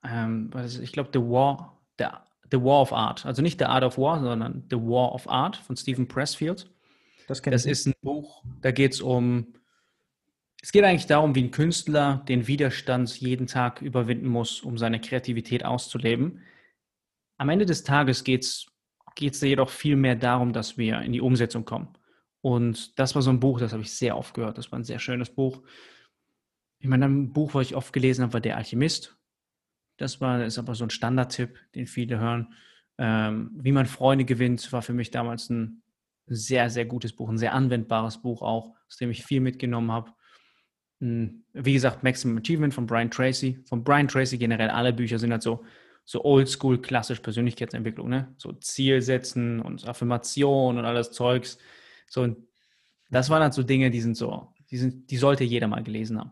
ähm, 0.04 0.52
ich 0.82 0.92
glaube, 0.92 1.12
The 1.14 1.20
War, 1.20 1.86
der 2.00 2.26
The 2.56 2.64
War 2.64 2.82
of 2.82 2.94
Art. 2.94 3.26
Also 3.26 3.42
nicht 3.42 3.60
The 3.60 3.66
Art 3.66 3.84
of 3.84 3.98
War, 3.98 4.22
sondern 4.22 4.64
The 4.70 4.78
War 4.78 5.14
of 5.14 5.30
Art 5.30 5.58
von 5.58 5.76
Stephen 5.76 6.08
Pressfield. 6.08 6.72
Das, 7.28 7.42
das 7.42 7.66
ist 7.66 7.88
ein 7.88 7.94
Buch, 8.02 8.44
da 8.62 8.72
geht 8.72 8.94
es 8.94 9.02
um, 9.02 9.54
es 10.62 10.72
geht 10.72 10.84
eigentlich 10.84 11.08
darum, 11.08 11.36
wie 11.36 11.44
ein 11.44 11.52
Künstler 11.52 12.24
den 12.28 12.48
Widerstand 12.48 13.20
jeden 13.20 13.48
Tag 13.48 13.82
überwinden 13.82 14.28
muss, 14.28 14.62
um 14.62 14.78
seine 14.78 15.02
Kreativität 15.02 15.66
auszuleben. 15.66 16.42
Am 17.38 17.50
Ende 17.50 17.66
des 17.66 17.84
Tages 17.84 18.24
geht 18.24 18.44
es 18.44 19.42
jedoch 19.42 19.70
viel 19.70 19.96
mehr 19.96 20.16
darum, 20.16 20.54
dass 20.54 20.78
wir 20.78 21.02
in 21.02 21.12
die 21.12 21.22
Umsetzung 21.22 21.66
kommen. 21.66 21.90
Und 22.42 22.98
das 23.00 23.16
war 23.16 23.22
so 23.22 23.32
ein 23.32 23.40
Buch, 23.40 23.60
das 23.60 23.74
habe 23.74 23.82
ich 23.82 23.92
sehr 23.92 24.18
oft 24.18 24.34
gehört. 24.34 24.58
Das 24.58 24.72
war 24.72 24.80
ein 24.80 24.86
sehr 24.86 25.00
schönes 25.00 25.30
Buch. 25.30 25.64
Ich 26.80 26.88
meine, 26.88 27.06
ein 27.06 27.34
Buch, 27.34 27.54
was 27.54 27.68
ich 27.68 27.76
oft 27.76 27.92
gelesen 27.92 28.22
habe, 28.22 28.34
war 28.34 28.42
Der 28.42 28.56
Alchemist 28.56 29.15
das 29.98 30.22
war, 30.22 30.44
ist 30.44 30.58
aber 30.58 30.76
so 30.76 30.86
ein 30.86 30.90
Standardtipp, 30.90 31.58
den 31.74 31.88
viele 31.88 32.20
hören. 32.20 32.54
Ähm, 32.98 33.52
wie 33.56 33.72
man 33.72 33.86
Freunde 33.86 34.26
gewinnt, 34.26 34.72
war 34.72 34.82
für 34.82 34.94
mich 34.94 35.12
damals 35.12 35.50
ein 35.50 35.82
sehr, 36.28 36.70
sehr 36.70 36.86
gutes 36.86 37.14
Buch, 37.14 37.30
ein 37.30 37.38
sehr 37.38 37.54
anwendbares 37.54 38.22
Buch 38.22 38.42
auch, 38.42 38.76
aus 38.88 38.98
dem 38.98 39.12
ich 39.12 39.24
viel 39.24 39.42
mitgenommen 39.42 39.92
habe. 39.92 40.12
Hm, 41.02 41.44
wie 41.54 41.74
gesagt, 41.74 42.04
Maximum 42.04 42.38
Achievement 42.38 42.74
von 42.74 42.86
Brian 42.86 43.12
Tracy. 43.12 43.64
Von 43.68 43.84
Brian 43.84 44.08
Tracy 44.08 44.38
generell 44.38 44.70
alle 44.70 44.94
Bücher 44.94 45.20
sind 45.20 45.32
halt 45.32 45.44
so, 45.44 45.64
so 46.04 46.24
oldschool, 46.24 46.82
klassisch 46.82 47.20
Persönlichkeitsentwicklung, 47.20 48.10
ne? 48.10 48.34
So 48.38 48.54
Ziel 48.54 49.02
setzen 49.02 49.60
und 49.62 49.88
Affirmation 49.88 50.78
und 50.78 50.86
alles 50.86 51.12
Zeugs. 51.12 51.58
So, 52.08 52.36
das 53.10 53.30
waren 53.30 53.44
halt 53.44 53.54
so 53.54 53.64
Dinge, 53.64 53.92
die 53.92 54.02
sind 54.02 54.16
so, 54.16 54.54
die 54.70 54.78
sind, 54.78 55.10
die 55.12 55.18
sollte 55.18 55.44
jeder 55.44 55.68
mal 55.68 55.84
gelesen 55.84 56.20
haben. 56.20 56.32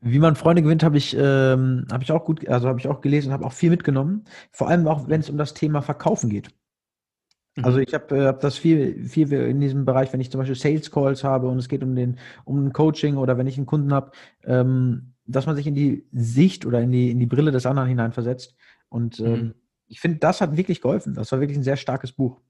Wie 0.00 0.18
man 0.18 0.36
Freunde 0.36 0.62
gewinnt, 0.62 0.82
habe 0.82 0.98
ich, 0.98 1.16
ähm, 1.18 1.86
habe 1.90 2.02
ich 2.02 2.12
auch 2.12 2.24
gut, 2.24 2.46
also 2.48 2.68
habe 2.68 2.78
ich 2.78 2.88
auch 2.88 3.00
gelesen, 3.00 3.32
habe 3.32 3.46
auch 3.46 3.52
viel 3.52 3.70
mitgenommen. 3.70 4.24
Vor 4.52 4.68
allem 4.68 4.86
auch, 4.86 5.08
wenn 5.08 5.20
es 5.20 5.30
um 5.30 5.38
das 5.38 5.54
Thema 5.54 5.80
Verkaufen 5.80 6.28
geht. 6.28 6.50
Also 7.62 7.78
mhm. 7.78 7.84
ich 7.86 7.94
habe 7.94 8.16
äh, 8.16 8.26
hab 8.26 8.40
das 8.40 8.58
viel, 8.58 9.04
viel 9.08 9.32
in 9.32 9.60
diesem 9.60 9.84
Bereich, 9.84 10.12
wenn 10.12 10.20
ich 10.20 10.30
zum 10.30 10.38
Beispiel 10.38 10.56
Sales 10.56 10.90
Calls 10.90 11.24
habe 11.24 11.48
und 11.48 11.58
es 11.58 11.68
geht 11.68 11.82
um 11.82 11.94
den, 11.94 12.18
um 12.44 12.66
ein 12.66 12.72
Coaching 12.72 13.16
oder 13.16 13.38
wenn 13.38 13.46
ich 13.46 13.56
einen 13.56 13.66
Kunden 13.66 13.92
habe, 13.92 14.12
ähm, 14.44 15.14
dass 15.26 15.46
man 15.46 15.56
sich 15.56 15.66
in 15.66 15.74
die 15.74 16.06
Sicht 16.12 16.66
oder 16.66 16.80
in 16.80 16.92
die, 16.92 17.10
in 17.10 17.18
die 17.18 17.26
Brille 17.26 17.50
des 17.50 17.66
anderen 17.66 17.88
hineinversetzt. 17.88 18.54
Und 18.88 19.20
ähm, 19.20 19.32
mhm. 19.32 19.54
ich 19.86 20.00
finde, 20.00 20.18
das 20.18 20.40
hat 20.40 20.56
wirklich 20.56 20.80
geholfen. 20.80 21.14
Das 21.14 21.32
war 21.32 21.40
wirklich 21.40 21.58
ein 21.58 21.64
sehr 21.64 21.76
starkes 21.76 22.12
Buch. 22.12 22.40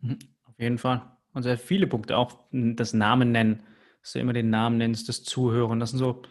Mhm. 0.00 0.18
Auf 0.44 0.58
jeden 0.58 0.78
Fall. 0.78 1.02
Und 1.32 1.42
sehr 1.42 1.58
viele 1.58 1.86
Punkte, 1.86 2.16
auch 2.16 2.38
das 2.50 2.94
Namen 2.94 3.30
nennen, 3.30 3.62
dass 4.00 4.12
du 4.12 4.20
immer 4.20 4.32
den 4.32 4.50
Namen 4.50 4.78
nennst, 4.78 5.08
das 5.08 5.22
Zuhören, 5.22 5.80
das 5.80 5.90
sind 5.90 5.98
so 5.98 6.22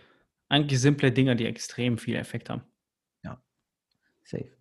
eigentlich 0.50 0.80
simple 0.80 1.12
Dinge, 1.12 1.36
die 1.36 1.46
extrem 1.46 1.98
viel 1.98 2.16
Effekt 2.16 2.50
haben. 2.50 2.62
Ja, 3.24 3.42
safe. 4.24 4.52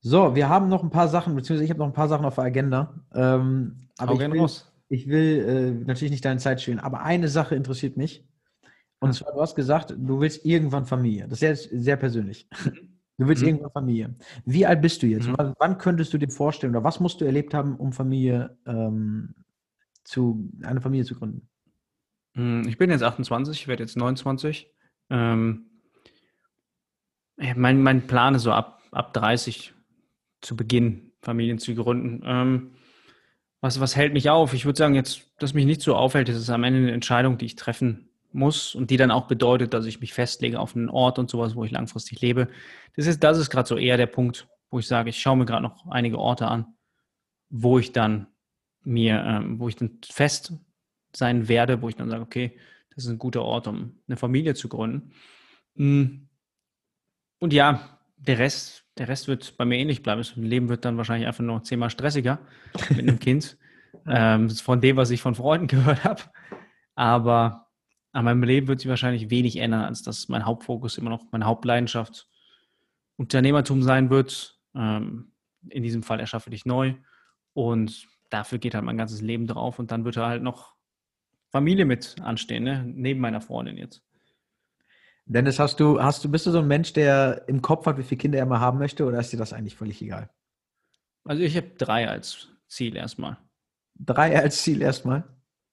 So, 0.00 0.34
wir 0.34 0.48
haben 0.48 0.68
noch 0.68 0.82
ein 0.82 0.90
paar 0.90 1.08
Sachen, 1.08 1.34
beziehungsweise 1.34 1.64
ich 1.64 1.70
habe 1.70 1.80
noch 1.80 1.86
ein 1.86 1.92
paar 1.92 2.08
Sachen 2.08 2.24
auf 2.24 2.36
der 2.36 2.44
Agenda. 2.44 3.04
Ähm, 3.14 3.88
aber 3.98 4.14
ich 4.14 4.20
will, 4.20 4.48
ich 4.88 5.08
will 5.08 5.80
äh, 5.80 5.84
natürlich 5.84 6.12
nicht 6.12 6.24
deine 6.24 6.38
Zeit 6.38 6.60
stehlen, 6.60 6.78
aber 6.78 7.02
eine 7.02 7.28
Sache 7.28 7.54
interessiert 7.54 7.96
mich. 7.96 8.24
Und 9.00 9.12
zwar, 9.14 9.32
du 9.32 9.40
hast 9.40 9.54
gesagt, 9.54 9.94
du 9.96 10.20
willst 10.20 10.44
irgendwann 10.44 10.86
Familie. 10.86 11.28
Das 11.28 11.42
ist 11.42 11.42
jetzt 11.42 11.84
sehr 11.84 11.96
persönlich. 11.96 12.48
Du 13.20 13.26
willst 13.26 13.42
mhm. 13.42 13.48
irgendwann 13.48 13.72
Familie. 13.72 14.14
Wie 14.44 14.64
alt 14.64 14.80
bist 14.80 15.02
du 15.02 15.06
jetzt? 15.08 15.26
Mhm. 15.26 15.34
Wann, 15.36 15.54
wann, 15.58 15.78
könntest 15.78 16.12
du 16.12 16.18
dir 16.18 16.30
vorstellen 16.30 16.74
oder 16.74 16.84
was 16.84 17.00
musst 17.00 17.20
du 17.20 17.24
erlebt 17.24 17.52
haben, 17.52 17.74
um 17.74 17.92
Familie 17.92 18.56
ähm, 18.64 19.34
zu, 20.04 20.48
eine 20.62 20.80
Familie 20.80 21.04
zu 21.04 21.16
gründen? 21.16 21.48
Hm, 22.34 22.62
ich 22.68 22.78
bin 22.78 22.90
jetzt 22.90 23.02
28, 23.02 23.60
ich 23.60 23.66
werde 23.66 23.82
jetzt 23.82 23.96
29. 23.96 24.72
Ähm, 25.10 25.66
mein, 27.36 27.82
mein 27.82 28.06
Plan 28.06 28.34
ist 28.34 28.42
so 28.42 28.52
ab, 28.52 28.82
ab 28.90 29.12
30 29.12 29.74
zu 30.40 30.56
Beginn 30.56 31.12
Familien 31.20 31.58
zu 31.58 31.74
gründen. 31.74 32.22
Ähm, 32.24 32.74
was, 33.60 33.80
was 33.80 33.96
hält 33.96 34.12
mich 34.12 34.30
auf? 34.30 34.54
Ich 34.54 34.64
würde 34.64 34.78
sagen, 34.78 34.94
jetzt, 34.94 35.32
dass 35.38 35.54
mich 35.54 35.66
nicht 35.66 35.82
so 35.82 35.96
aufhält, 35.96 36.28
ist 36.28 36.50
am 36.50 36.64
Ende 36.64 36.80
eine 36.80 36.92
Entscheidung, 36.92 37.38
die 37.38 37.46
ich 37.46 37.56
treffen 37.56 38.10
muss 38.32 38.74
und 38.74 38.90
die 38.90 38.96
dann 38.96 39.10
auch 39.10 39.26
bedeutet, 39.26 39.74
dass 39.74 39.86
ich 39.86 40.00
mich 40.00 40.12
festlege 40.12 40.60
auf 40.60 40.76
einen 40.76 40.90
Ort 40.90 41.18
und 41.18 41.30
sowas, 41.30 41.56
wo 41.56 41.64
ich 41.64 41.70
langfristig 41.70 42.20
lebe. 42.20 42.48
Das 42.94 43.06
ist, 43.06 43.22
das 43.24 43.38
ist 43.38 43.50
gerade 43.50 43.68
so 43.68 43.76
eher 43.76 43.96
der 43.96 44.06
Punkt, 44.06 44.48
wo 44.70 44.78
ich 44.78 44.86
sage, 44.86 45.10
ich 45.10 45.20
schaue 45.20 45.36
mir 45.36 45.46
gerade 45.46 45.62
noch 45.62 45.86
einige 45.90 46.18
Orte 46.18 46.46
an, 46.46 46.66
wo 47.50 47.78
ich 47.78 47.92
dann 47.92 48.28
mir, 48.84 49.22
ähm, 49.24 49.58
wo 49.58 49.68
ich 49.68 49.76
dann 49.76 49.98
fest 50.04 50.52
sein 51.12 51.48
werde, 51.48 51.82
wo 51.82 51.88
ich 51.88 51.96
dann 51.96 52.10
sage, 52.10 52.22
okay, 52.22 52.58
das 52.98 53.04
ist 53.04 53.12
ein 53.12 53.18
guter 53.18 53.42
Ort, 53.42 53.68
um 53.68 54.00
eine 54.08 54.16
Familie 54.16 54.54
zu 54.54 54.68
gründen. 54.68 55.12
Hm. 55.76 56.28
Und 57.38 57.52
ja, 57.52 58.00
der 58.16 58.40
Rest 58.40 58.88
der 58.98 59.06
Rest 59.06 59.28
wird 59.28 59.56
bei 59.56 59.64
mir 59.64 59.78
ähnlich 59.78 60.02
bleiben. 60.02 60.20
Das 60.20 60.34
Leben 60.34 60.68
wird 60.68 60.84
dann 60.84 60.96
wahrscheinlich 60.96 61.28
einfach 61.28 61.44
nur 61.44 61.62
zehnmal 61.62 61.90
stressiger 61.90 62.40
mit 62.90 62.98
einem 62.98 63.20
Kind. 63.20 63.56
ähm, 64.08 64.50
von 64.50 64.80
dem, 64.80 64.96
was 64.96 65.10
ich 65.10 65.22
von 65.22 65.36
Freunden 65.36 65.66
gehört 65.68 66.02
habe. 66.02 66.22
Aber 66.96 67.68
an 68.10 68.24
meinem 68.24 68.42
Leben 68.42 68.66
wird 68.66 68.80
sich 68.80 68.88
wahrscheinlich 68.88 69.30
wenig 69.30 69.56
ändern, 69.58 69.84
als 69.84 70.02
dass 70.02 70.28
mein 70.28 70.44
Hauptfokus 70.44 70.98
immer 70.98 71.10
noch 71.10 71.30
meine 71.30 71.44
Hauptleidenschaft 71.44 72.28
Unternehmertum 73.16 73.84
sein 73.84 74.10
wird. 74.10 74.58
Ähm, 74.74 75.32
in 75.68 75.84
diesem 75.84 76.02
Fall 76.02 76.18
erschaffe 76.18 76.50
dich 76.50 76.66
neu. 76.66 76.94
Und 77.52 78.08
dafür 78.30 78.58
geht 78.58 78.74
halt 78.74 78.84
mein 78.84 78.98
ganzes 78.98 79.20
Leben 79.20 79.46
drauf. 79.46 79.78
Und 79.78 79.92
dann 79.92 80.04
wird 80.04 80.16
halt 80.16 80.42
noch 80.42 80.74
Familie 81.50 81.84
mit 81.84 82.16
anstehen, 82.20 82.64
ne? 82.64 82.84
neben 82.86 83.20
meiner 83.20 83.40
Freundin 83.40 83.76
jetzt. 83.76 84.02
Dennis, 85.24 85.58
hast 85.58 85.78
du, 85.78 86.02
hast 86.02 86.24
du, 86.24 86.30
bist 86.30 86.46
du 86.46 86.50
so 86.50 86.60
ein 86.60 86.68
Mensch, 86.68 86.94
der 86.94 87.44
im 87.48 87.60
Kopf 87.60 87.84
hat, 87.86 87.98
wie 87.98 88.02
viele 88.02 88.18
Kinder 88.18 88.38
er 88.38 88.46
mal 88.46 88.60
haben 88.60 88.78
möchte, 88.78 89.04
oder 89.04 89.18
ist 89.18 89.32
dir 89.32 89.36
das 89.36 89.52
eigentlich 89.52 89.76
völlig 89.76 90.00
egal? 90.00 90.30
Also 91.24 91.42
ich 91.42 91.56
habe 91.56 91.68
drei 91.76 92.08
als 92.08 92.48
Ziel 92.66 92.96
erstmal. 92.96 93.36
Drei 93.94 94.38
als 94.40 94.62
Ziel 94.62 94.80
erstmal? 94.80 95.24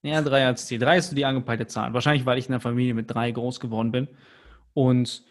Ja, 0.02 0.20
drei 0.20 0.46
als 0.46 0.66
Ziel. 0.66 0.78
Drei 0.78 0.98
ist 0.98 1.16
die 1.16 1.24
angepeilte 1.24 1.66
Zahl. 1.66 1.94
Wahrscheinlich, 1.94 2.26
weil 2.26 2.38
ich 2.38 2.48
in 2.48 2.52
einer 2.52 2.60
Familie 2.60 2.94
mit 2.94 3.10
drei 3.10 3.30
groß 3.30 3.60
geworden 3.60 3.92
bin. 3.92 4.08
Und 4.74 5.24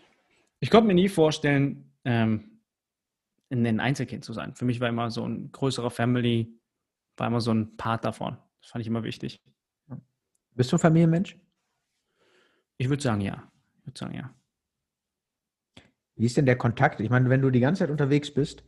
ich 0.60 0.72
konnte 0.72 0.88
mir 0.88 0.96
nie 0.96 1.10
vorstellen, 1.10 1.94
ähm, 2.04 2.62
ein 3.52 3.80
Einzelkind 3.80 4.26
zu 4.26 4.34
sein. 4.34 4.56
Für 4.56 4.66
mich 4.66 4.80
war 4.80 4.90
immer 4.90 5.12
so 5.12 5.26
ein 5.26 5.52
größerer 5.52 5.92
Family, 5.92 6.60
war 7.16 7.28
immer 7.28 7.42
so 7.42 7.52
ein 7.52 7.78
Part 7.78 8.04
davon. 8.04 8.38
Das 8.62 8.72
fand 8.72 8.82
ich 8.82 8.88
immer 8.88 9.04
wichtig. 9.04 9.40
Bist 10.56 10.72
du 10.72 10.78
ein 10.78 10.80
Familienmensch? 10.80 11.38
Ich 12.78 12.90
würde 12.90 13.04
sagen, 13.04 13.22
ja 13.22 13.50
würde 13.86 13.98
sagen, 13.98 14.16
ja. 14.16 14.34
Wie 16.16 16.26
ist 16.26 16.38
denn 16.38 16.46
der 16.46 16.58
Kontakt? 16.58 17.00
Ich 17.02 17.10
meine, 17.10 17.30
wenn 17.30 17.42
du 17.42 17.50
die 17.50 17.60
ganze 17.60 17.80
Zeit 17.80 17.90
unterwegs 17.90 18.34
bist, 18.34 18.64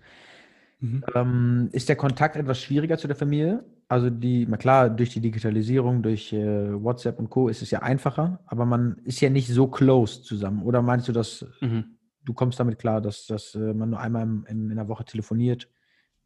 mhm. 0.80 1.04
ähm, 1.16 1.70
ist 1.72 1.90
der 1.90 1.96
Kontakt 1.96 2.36
etwas 2.36 2.62
schwieriger 2.62 2.98
zu 2.98 3.08
der 3.08 3.16
Familie? 3.16 3.64
Also 3.88 4.10
die, 4.10 4.46
na 4.48 4.58
klar, 4.58 4.90
durch 4.90 5.12
die 5.12 5.22
Digitalisierung, 5.22 6.04
durch 6.04 6.34
äh, 6.34 6.84
WhatsApp 6.84 7.20
und 7.20 7.30
Co. 7.30 7.48
ist 7.48 7.62
es 7.62 7.72
ja 7.72 7.82
einfacher, 7.82 8.42
aber 8.48 8.66
man 8.66 8.98
ist 9.06 9.22
ja 9.22 9.30
nicht 9.30 9.48
so 9.48 9.68
close 9.68 10.24
zusammen. 10.24 10.62
Oder 10.64 10.82
meinst 10.82 11.08
du, 11.08 11.14
dass 11.14 11.46
mhm. 11.62 11.98
du 12.24 12.34
kommst 12.34 12.60
damit 12.60 12.80
klar, 12.80 13.00
dass, 13.00 13.26
dass 13.28 13.56
äh, 13.56 13.74
man 13.74 13.92
nur 13.92 14.00
einmal 14.00 14.24
in, 14.24 14.44
in, 14.50 14.70
in 14.72 14.76
der 14.76 14.90
Woche 14.90 15.06
telefoniert? 15.06 15.70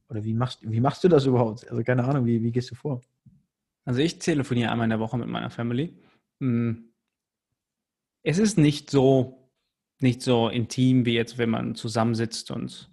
Oder 0.09 0.23
wie 0.23 0.33
machst, 0.33 0.59
wie 0.63 0.81
machst 0.81 1.03
du 1.03 1.07
das 1.07 1.25
überhaupt? 1.25 1.69
Also 1.69 1.83
keine 1.83 2.03
Ahnung, 2.03 2.25
wie, 2.25 2.41
wie 2.41 2.51
gehst 2.51 2.71
du 2.71 2.75
vor? 2.75 3.01
Also 3.85 4.00
ich 4.00 4.19
telefoniere 4.19 4.71
einmal 4.71 4.85
in 4.85 4.91
der 4.91 5.00
Woche 5.00 5.17
mit 5.17 5.27
meiner 5.27 5.50
Family. 5.50 5.97
Mhm 6.39 6.91
es 8.23 8.38
ist 8.38 8.57
nicht 8.57 8.89
so, 8.89 9.50
nicht 10.00 10.21
so 10.21 10.50
intim 10.50 11.05
wie 11.05 11.13
jetzt, 11.13 11.38
wenn 11.38 11.50
man 11.50 11.75
zusammensitzt 11.75 12.51
und, 12.51 12.91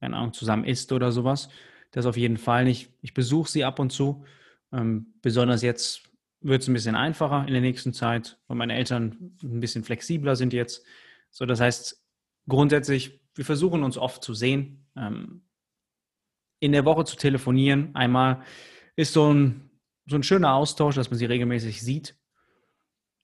keine 0.00 0.16
Ahnung, 0.16 0.32
zusammen 0.32 0.64
isst 0.64 0.92
oder 0.92 1.12
sowas. 1.12 1.48
Das 1.90 2.06
auf 2.06 2.16
jeden 2.16 2.38
Fall 2.38 2.64
nicht. 2.64 2.90
Ich 3.00 3.14
besuche 3.14 3.50
sie 3.50 3.64
ab 3.64 3.78
und 3.78 3.90
zu. 3.90 4.24
Ähm, 4.72 5.14
besonders 5.22 5.62
jetzt 5.62 6.02
wird 6.40 6.62
es 6.62 6.68
ein 6.68 6.74
bisschen 6.74 6.96
einfacher 6.96 7.46
in 7.46 7.52
der 7.52 7.62
nächsten 7.62 7.92
Zeit, 7.92 8.38
weil 8.48 8.56
meine 8.56 8.74
Eltern 8.74 9.36
ein 9.42 9.60
bisschen 9.60 9.84
flexibler 9.84 10.36
sind 10.36 10.52
jetzt. 10.52 10.84
So, 11.30 11.46
das 11.46 11.60
heißt, 11.60 12.04
grundsätzlich, 12.48 13.20
wir 13.34 13.44
versuchen 13.44 13.82
uns 13.82 13.96
oft 13.96 14.22
zu 14.22 14.34
sehen. 14.34 14.86
Ähm, 14.96 15.42
in 16.60 16.72
der 16.72 16.84
Woche 16.84 17.04
zu 17.04 17.16
telefonieren, 17.16 17.94
einmal 17.94 18.42
ist 18.96 19.12
so 19.12 19.32
ein, 19.32 19.63
so 20.06 20.16
ein 20.16 20.22
schöner 20.22 20.54
Austausch, 20.54 20.94
dass 20.94 21.10
man 21.10 21.18
sie 21.18 21.24
regelmäßig 21.24 21.82
sieht. 21.82 22.16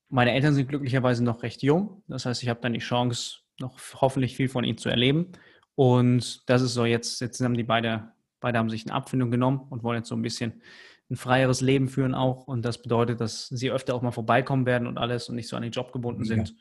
Meine 0.08 0.32
Eltern 0.32 0.54
sind 0.54 0.68
glücklicherweise 0.68 1.22
noch 1.22 1.42
recht 1.42 1.62
jung. 1.62 2.02
Das 2.08 2.26
heißt, 2.26 2.42
ich 2.42 2.48
habe 2.48 2.60
dann 2.60 2.72
die 2.72 2.80
Chance, 2.80 3.40
noch 3.60 3.78
hoffentlich 3.94 4.36
viel 4.36 4.48
von 4.48 4.64
ihnen 4.64 4.78
zu 4.78 4.88
erleben. 4.88 5.32
Und 5.74 6.48
das 6.48 6.62
ist 6.62 6.74
so 6.74 6.84
jetzt, 6.84 7.20
jetzt 7.20 7.40
haben 7.40 7.56
die 7.56 7.62
beide, 7.62 8.12
beide 8.40 8.58
haben 8.58 8.70
sich 8.70 8.84
eine 8.86 8.94
Abfindung 8.94 9.30
genommen 9.30 9.60
und 9.70 9.82
wollen 9.82 9.98
jetzt 9.98 10.08
so 10.08 10.16
ein 10.16 10.22
bisschen 10.22 10.62
ein 11.10 11.16
freieres 11.16 11.60
Leben 11.60 11.88
führen 11.88 12.14
auch. 12.14 12.46
Und 12.46 12.64
das 12.64 12.82
bedeutet, 12.82 13.20
dass 13.20 13.48
sie 13.48 13.70
öfter 13.70 13.94
auch 13.94 14.02
mal 14.02 14.10
vorbeikommen 14.10 14.66
werden 14.66 14.88
und 14.88 14.98
alles 14.98 15.28
und 15.28 15.36
nicht 15.36 15.48
so 15.48 15.56
an 15.56 15.62
den 15.62 15.72
Job 15.72 15.92
gebunden 15.92 16.24
sind. 16.24 16.50
Ja. 16.50 16.54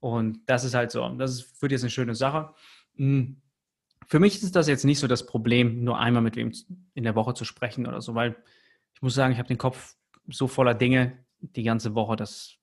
Und 0.00 0.40
das 0.46 0.64
ist 0.64 0.74
halt 0.74 0.90
so, 0.90 1.08
das 1.10 1.32
ist, 1.32 1.62
wird 1.62 1.72
jetzt 1.72 1.82
eine 1.82 1.90
schöne 1.90 2.14
Sache. 2.14 2.54
Hm. 2.96 3.40
Für 4.08 4.18
mich 4.18 4.42
ist 4.42 4.56
das 4.56 4.68
jetzt 4.68 4.84
nicht 4.84 4.98
so 4.98 5.06
das 5.06 5.26
Problem, 5.26 5.84
nur 5.84 5.98
einmal 5.98 6.22
mit 6.22 6.36
wem 6.36 6.52
in 6.94 7.04
der 7.04 7.14
Woche 7.14 7.34
zu 7.34 7.44
sprechen 7.44 7.86
oder 7.86 8.00
so, 8.00 8.14
weil 8.14 8.36
ich 9.02 9.04
muss 9.04 9.16
sagen, 9.16 9.32
ich 9.32 9.38
habe 9.40 9.48
den 9.48 9.58
Kopf 9.58 9.96
so 10.28 10.46
voller 10.46 10.74
Dinge 10.74 11.18
die 11.40 11.64
ganze 11.64 11.96
Woche, 11.96 12.14
dass 12.14 12.54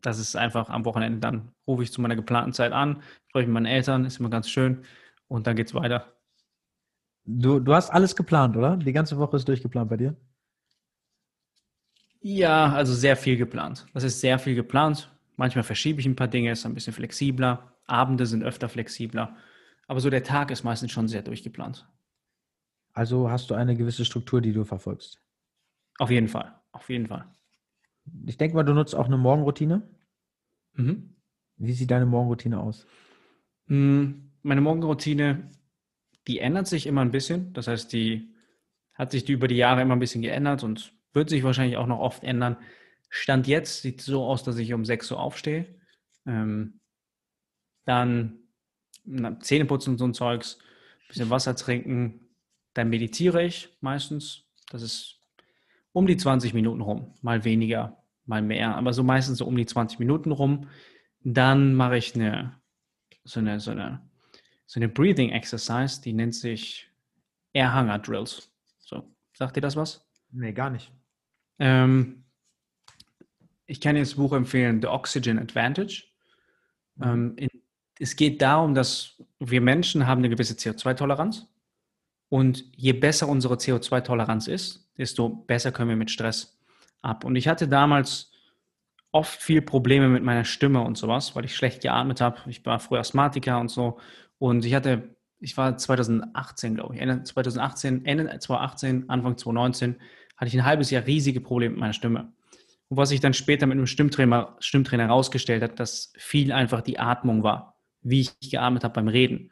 das 0.00 0.18
ist 0.18 0.36
einfach 0.36 0.70
am 0.70 0.86
Wochenende, 0.86 1.18
dann 1.18 1.52
rufe 1.66 1.82
ich 1.82 1.92
zu 1.92 2.00
meiner 2.00 2.16
geplanten 2.16 2.54
Zeit 2.54 2.72
an, 2.72 3.02
spreche 3.26 3.46
mit 3.46 3.52
meinen 3.52 3.66
Eltern, 3.66 4.06
ist 4.06 4.20
immer 4.20 4.30
ganz 4.30 4.48
schön 4.48 4.86
und 5.26 5.46
dann 5.46 5.54
geht's 5.54 5.74
weiter. 5.74 6.14
Du, 7.26 7.60
du 7.60 7.74
hast 7.74 7.90
alles 7.90 8.16
geplant, 8.16 8.56
oder? 8.56 8.78
Die 8.78 8.92
ganze 8.94 9.18
Woche 9.18 9.36
ist 9.36 9.46
durchgeplant 9.46 9.90
bei 9.90 9.98
dir? 9.98 10.16
Ja, 12.22 12.72
also 12.72 12.94
sehr 12.94 13.14
viel 13.14 13.36
geplant. 13.36 13.84
Das 13.92 14.04
ist 14.04 14.20
sehr 14.20 14.38
viel 14.38 14.54
geplant. 14.54 15.14
Manchmal 15.36 15.62
verschiebe 15.62 16.00
ich 16.00 16.06
ein 16.06 16.16
paar 16.16 16.28
Dinge, 16.28 16.52
ist 16.52 16.64
ein 16.64 16.72
bisschen 16.72 16.94
flexibler. 16.94 17.74
Abende 17.84 18.24
sind 18.24 18.44
öfter 18.44 18.70
flexibler. 18.70 19.36
Aber 19.88 20.00
so 20.00 20.08
der 20.08 20.24
Tag 20.24 20.50
ist 20.50 20.64
meistens 20.64 20.90
schon 20.90 21.06
sehr 21.06 21.20
durchgeplant. 21.20 21.86
Also 22.92 23.30
hast 23.30 23.50
du 23.50 23.54
eine 23.54 23.76
gewisse 23.76 24.04
Struktur, 24.04 24.40
die 24.40 24.52
du 24.52 24.64
verfolgst? 24.64 25.20
Auf 25.98 26.10
jeden 26.10 26.28
Fall. 26.28 26.60
Auf 26.72 26.88
jeden 26.90 27.06
Fall 27.06 27.30
ich 28.26 28.36
denke 28.36 28.56
mal, 28.56 28.62
du 28.62 28.74
nutzt 28.74 28.94
auch 28.94 29.06
eine 29.06 29.16
Morgenroutine. 29.16 29.82
Mhm. 30.74 31.16
Wie 31.56 31.72
sieht 31.72 31.90
deine 31.90 32.06
Morgenroutine 32.06 32.60
aus? 32.60 32.86
Hm, 33.66 34.30
meine 34.42 34.60
Morgenroutine, 34.60 35.50
die 36.26 36.38
ändert 36.38 36.66
sich 36.66 36.86
immer 36.86 37.02
ein 37.02 37.10
bisschen. 37.10 37.52
Das 37.52 37.68
heißt, 37.68 37.92
die 37.92 38.34
Hat 38.94 39.12
sich 39.12 39.28
über 39.28 39.48
die 39.48 39.56
Jahre 39.56 39.82
immer 39.82 39.94
ein 39.94 40.00
bisschen 40.00 40.22
geändert 40.22 40.64
und 40.64 40.92
wird 41.12 41.30
sich 41.30 41.44
wahrscheinlich 41.44 41.76
auch 41.76 41.86
noch 41.86 42.00
oft 42.00 42.24
ändern. 42.24 42.56
Stand 43.10 43.46
jetzt 43.46 43.82
sieht 43.82 44.00
es 44.00 44.06
so 44.06 44.24
aus, 44.24 44.42
dass 44.42 44.58
ich 44.58 44.74
um 44.74 44.84
6 44.84 45.10
Uhr 45.12 45.20
aufstehe. 45.20 45.66
Ähm, 46.26 46.80
dann 47.84 48.40
na, 49.04 49.38
Zähne 49.40 49.64
putzen 49.66 49.90
und 49.92 49.98
so 49.98 50.04
ein 50.04 50.14
Zeugs, 50.14 50.58
bisschen 51.08 51.30
Wasser 51.30 51.54
trinken, 51.56 52.27
dann 52.78 52.90
meditiere 52.90 53.44
ich 53.44 53.76
meistens. 53.80 54.44
Das 54.70 54.82
ist 54.82 55.20
um 55.92 56.06
die 56.06 56.16
20 56.16 56.54
Minuten 56.54 56.80
rum, 56.80 57.14
mal 57.22 57.44
weniger, 57.44 58.02
mal 58.24 58.42
mehr, 58.42 58.76
aber 58.76 58.92
so 58.92 59.02
meistens 59.02 59.38
so 59.38 59.46
um 59.46 59.56
die 59.56 59.66
20 59.66 59.98
Minuten 59.98 60.30
rum. 60.30 60.68
Dann 61.24 61.74
mache 61.74 61.96
ich 61.96 62.14
eine 62.14 62.58
so 63.24 63.40
eine, 63.40 63.60
so 63.60 63.72
eine, 63.72 64.00
so 64.66 64.80
eine 64.80 64.88
Breathing 64.88 65.30
Exercise, 65.30 66.00
die 66.00 66.12
nennt 66.12 66.34
sich 66.34 66.88
Air 67.52 67.74
Hunger 67.74 67.98
Drills. 67.98 68.50
So, 68.78 69.12
sagt 69.34 69.56
dir 69.56 69.60
das 69.60 69.76
was? 69.76 70.06
Nee, 70.30 70.52
gar 70.52 70.70
nicht. 70.70 70.92
Ähm, 71.58 72.24
ich 73.66 73.80
kann 73.80 73.96
dir 73.96 74.02
das 74.02 74.14
Buch 74.14 74.32
empfehlen, 74.32 74.80
The 74.80 74.88
Oxygen 74.88 75.38
Advantage. 75.38 76.04
Mhm. 76.96 77.04
Ähm, 77.04 77.32
in, 77.36 77.48
es 77.98 78.14
geht 78.16 78.40
darum, 78.40 78.74
dass 78.74 79.20
wir 79.40 79.60
Menschen 79.60 80.06
haben 80.06 80.18
eine 80.18 80.28
gewisse 80.28 80.54
CO2-Toleranz 80.54 81.46
und 82.28 82.64
je 82.76 82.92
besser 82.92 83.28
unsere 83.28 83.54
CO2-Toleranz 83.54 84.48
ist, 84.48 84.90
desto 84.98 85.28
besser 85.28 85.72
können 85.72 85.88
wir 85.88 85.96
mit 85.96 86.10
Stress 86.10 86.58
ab. 87.02 87.24
Und 87.24 87.36
ich 87.36 87.48
hatte 87.48 87.68
damals 87.68 88.32
oft 89.12 89.42
viel 89.42 89.62
Probleme 89.62 90.08
mit 90.08 90.22
meiner 90.22 90.44
Stimme 90.44 90.82
und 90.82 90.98
sowas, 90.98 91.34
weil 91.34 91.44
ich 91.44 91.56
schlecht 91.56 91.82
geatmet 91.82 92.20
habe. 92.20 92.38
Ich 92.46 92.64
war 92.66 92.78
früher 92.78 93.00
Asthmatiker 93.00 93.58
und 93.58 93.70
so. 93.70 93.98
Und 94.38 94.64
ich 94.64 94.74
hatte, 94.74 95.14
ich 95.40 95.56
war 95.56 95.76
2018, 95.76 96.74
glaube 96.74 96.94
ich, 96.94 97.00
Ende 97.00 97.22
2018, 97.22 98.04
Ende 98.04 98.24
2018, 98.38 99.08
Anfang 99.08 99.38
2019, 99.38 99.96
hatte 100.36 100.48
ich 100.48 100.54
ein 100.54 100.66
halbes 100.66 100.90
Jahr 100.90 101.06
riesige 101.06 101.40
Probleme 101.40 101.72
mit 101.72 101.80
meiner 101.80 101.92
Stimme. 101.94 102.32
Und 102.88 102.96
was 102.96 103.08
sich 103.08 103.20
dann 103.20 103.34
später 103.34 103.66
mit 103.66 103.76
einem 103.76 103.86
Stimmtrainer, 103.86 104.56
Stimmtrainer 104.60 105.04
herausgestellt 105.04 105.62
hat, 105.62 105.80
dass 105.80 106.12
viel 106.16 106.52
einfach 106.52 106.82
die 106.82 106.98
Atmung 106.98 107.42
war, 107.42 107.78
wie 108.02 108.20
ich 108.20 108.50
geatmet 108.50 108.84
habe 108.84 108.94
beim 108.94 109.08
Reden. 109.08 109.50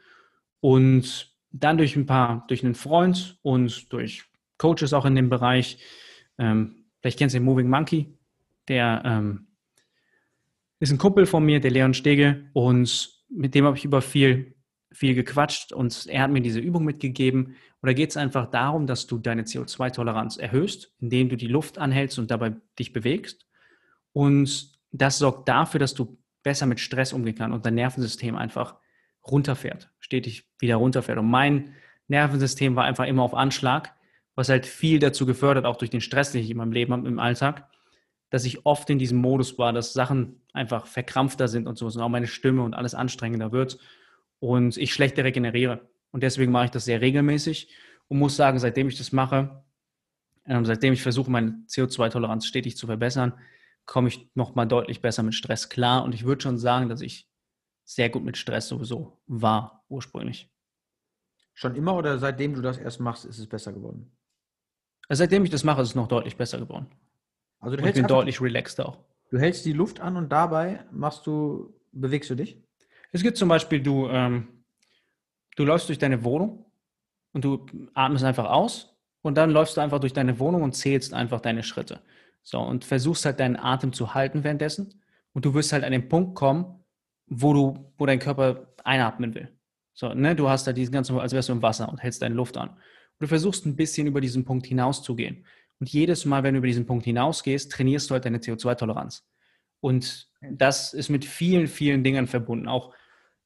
Und 0.61 1.36
dann 1.61 1.79
durch 1.79 1.97
ein 1.97 2.07
paar, 2.07 2.45
durch 2.49 2.65
einen 2.65 2.75
Freund 2.75 3.39
und 3.43 3.93
durch 3.93 4.25
Coaches 4.59 4.93
auch 4.93 5.05
in 5.05 5.15
dem 5.15 5.29
Bereich, 5.29 5.79
ähm, 6.39 6.87
vielleicht 7.01 7.19
kennst 7.19 7.35
du 7.35 7.39
den 7.39 7.45
Moving 7.45 7.69
Monkey, 7.69 8.15
der 8.69 9.03
ähm, 9.05 9.47
ist 10.79 10.93
ein 10.93 10.99
Kumpel 10.99 11.27
von 11.27 11.45
mir, 11.45 11.61
der 11.61 11.71
Leon 11.71 11.95
Stege, 11.95 12.49
und 12.53 13.11
mit 13.29 13.55
dem 13.55 13.65
habe 13.65 13.77
ich 13.77 13.85
über 13.85 14.03
viel, 14.03 14.55
viel 14.93 15.15
gequatscht 15.15 15.73
und 15.73 16.07
er 16.07 16.23
hat 16.23 16.31
mir 16.31 16.41
diese 16.41 16.61
Übung 16.61 16.85
mitgegeben. 16.85 17.57
Und 17.81 17.87
da 17.87 17.93
geht 17.93 18.11
es 18.11 18.17
einfach 18.17 18.51
darum, 18.51 18.87
dass 18.87 19.07
du 19.07 19.19
deine 19.19 19.43
CO2-Toleranz 19.43 20.37
erhöhst, 20.37 20.95
indem 21.01 21.29
du 21.29 21.37
die 21.37 21.49
Luft 21.49 21.79
anhältst 21.79 22.19
und 22.19 22.31
dabei 22.31 22.57
dich 22.79 22.93
bewegst. 22.93 23.47
Und 24.13 24.73
das 24.93 25.19
sorgt 25.19 25.49
dafür, 25.49 25.81
dass 25.81 25.95
du 25.95 26.19
besser 26.43 26.67
mit 26.67 26.81
Stress 26.81 27.13
umgehen 27.13 27.35
kannst 27.35 27.55
und 27.55 27.67
dein 27.67 27.75
Nervensystem 27.75 28.37
einfach 28.37 28.77
runterfährt, 29.31 29.91
stetig 29.99 30.49
wieder 30.59 30.77
runterfährt. 30.77 31.19
Und 31.19 31.31
mein 31.31 31.75
Nervensystem 32.09 32.77
war 32.77 32.85
einfach 32.85 33.07
immer 33.07 33.23
auf 33.23 33.35
Anschlag, 33.35 33.95
was 34.35 34.49
halt 34.49 34.67
viel 34.67 34.99
dazu 34.99 35.27
gefördert, 35.27 35.65
auch 35.65 35.77
durch 35.77 35.91
den 35.91 36.01
Stress, 36.01 36.33
den 36.33 36.43
ich 36.43 36.51
in 36.51 36.57
meinem 36.57 36.73
Leben 36.73 36.93
habe, 36.93 37.09
im 37.09 37.19
Alltag, 37.19 37.69
dass 38.31 38.45
ich 38.45 38.67
oft 38.67 38.89
in 38.91 38.99
diesem 38.99 39.19
Modus 39.19 39.59
war, 39.59 39.73
dass 39.73 39.93
Sachen 39.93 40.43
einfach 40.53 40.87
verkrampfter 40.87 41.49
sind 41.49 41.67
und 41.67 41.79
so, 41.79 41.87
und 41.87 41.99
auch 41.99 42.09
meine 42.09 42.27
Stimme 42.27 42.63
und 42.63 42.75
alles 42.75 42.95
anstrengender 42.95 43.53
wird 43.53 43.79
und 44.39 44.77
ich 44.77 44.93
schlechter 44.93 45.25
regeneriere. 45.25 45.89
Und 46.11 46.23
deswegen 46.23 46.53
mache 46.53 46.67
ich 46.67 46.71
das 46.71 46.85
sehr 46.85 47.01
regelmäßig 47.01 47.75
und 48.09 48.19
muss 48.19 48.37
sagen, 48.37 48.59
seitdem 48.59 48.89
ich 48.89 48.99
das 48.99 49.13
mache, 49.13 49.65
ähm, 50.47 50.65
seitdem 50.65 50.93
ich 50.93 51.03
versuche, 51.03 51.31
meine 51.31 51.63
CO2-Toleranz 51.69 52.47
stetig 52.47 52.77
zu 52.77 52.87
verbessern, 52.87 53.35
komme 53.85 54.09
ich 54.09 54.29
nochmal 54.35 54.67
deutlich 54.67 55.01
besser 55.01 55.23
mit 55.23 55.35
Stress 55.35 55.69
klar. 55.69 56.05
Und 56.05 56.15
ich 56.15 56.25
würde 56.25 56.43
schon 56.43 56.59
sagen, 56.59 56.89
dass 56.89 57.01
ich 57.01 57.26
sehr 57.87 58.11
gut 58.11 58.25
mit 58.25 58.37
Stress 58.37 58.69
sowieso 58.69 59.23
war, 59.27 59.85
ursprünglich. 59.89 60.53
Schon 61.55 61.75
immer 61.77 61.95
oder 61.95 62.19
seitdem 62.19 62.53
du 62.53 62.61
das 62.61 62.77
erst 62.77 63.01
machst, 63.01 63.25
ist 63.25 63.39
es 63.39 63.47
besser 63.47 63.73
geworden? 63.73 64.11
Also 65.09 65.21
seitdem 65.23 65.45
ich 65.45 65.51
das 65.51 65.65
mache, 65.65 65.81
ist 65.81 65.91
es 65.91 65.95
noch 65.95 66.09
deutlich 66.09 66.37
besser 66.37 66.59
geworden. 66.59 66.89
Also 67.61 67.77
du 67.77 67.83
hältst 67.83 67.97
ich 67.97 68.03
bin 68.03 68.09
deutlich 68.09 68.41
relaxed 68.41 68.81
auch. 68.81 68.99
Du 69.31 69.39
hältst 69.39 69.65
die 69.65 69.73
Luft 69.73 70.01
an 70.01 70.17
und 70.17 70.31
dabei 70.31 70.85
machst 70.91 71.27
du, 71.27 71.75
bewegst 71.93 72.29
du 72.29 72.35
dich? 72.35 72.61
Es 73.13 73.23
gibt 73.23 73.37
zum 73.37 73.49
Beispiel, 73.49 73.81
du, 73.81 74.09
ähm, 74.09 74.49
du 75.57 75.65
läufst 75.65 75.89
durch 75.89 75.99
deine 75.99 76.25
Wohnung 76.25 76.67
und 77.33 77.45
du 77.45 77.67
atmest 77.95 78.25
einfach 78.25 78.47
aus 78.47 78.97
und 79.23 79.37
dann 79.37 79.51
läufst 79.51 79.77
du 79.77 79.81
einfach 79.81 80.01
durch 80.01 80.13
deine 80.13 80.39
Wohnung 80.39 80.63
und 80.63 80.73
zählst 80.73 81.15
einfach 81.15 81.41
deine 81.41 81.63
Schritte. 81.63 82.03
So, 82.43 82.61
und 82.61 82.85
versuchst 82.85 83.25
halt 83.25 83.41
deinen 83.41 83.57
Atem 83.57 83.93
zu 83.93 84.15
halten 84.15 84.45
währenddessen. 84.45 85.03
Und 85.33 85.45
du 85.45 85.55
wirst 85.55 85.73
halt 85.73 85.85
an 85.85 85.93
den 85.93 86.09
Punkt 86.09 86.35
kommen, 86.35 86.76
wo 87.27 87.53
du, 87.53 87.93
wo 87.99 88.07
dein 88.07 88.19
Körper 88.19 88.73
einatmen 88.85 89.35
will. 89.35 89.49
So, 89.95 90.13
ne, 90.13 90.37
du 90.37 90.49
hast 90.49 90.67
da 90.67 90.73
diesen 90.73 90.93
ganzen, 90.93 91.19
als 91.19 91.33
wärst 91.33 91.49
du 91.49 91.53
im 91.53 91.63
Wasser 91.63 91.89
und 91.89 92.03
hältst 92.03 92.23
deine 92.23 92.35
Luft 92.35 92.57
an. 92.57 92.69
Und 92.69 92.79
du 93.21 93.27
versuchst 93.27 93.65
ein 93.67 93.77
bisschen 93.77 94.07
über 94.07 94.21
diesen 94.21 94.45
Punkt 94.45 94.67
hinauszugehen. 94.67 95.47
Und 95.81 95.89
jedes 95.91 96.25
Mal, 96.25 96.43
wenn 96.43 96.55
du 96.55 96.59
über 96.59 96.67
diesen 96.67 96.87
Punkt 96.87 97.05
hinausgehst, 97.05 97.73
trainierst 97.73 98.11
du 98.11 98.15
halt 98.15 98.25
deine 98.25 98.39
CO2-Toleranz. 98.39 99.27
Und 99.81 100.29
das 100.41 100.95
ist 100.95 101.09
mit 101.09 101.25
vielen, 101.25 101.67
vielen 101.67 102.05
Dingen 102.05 102.27
verbunden. 102.27 102.69
Auch, 102.69 102.95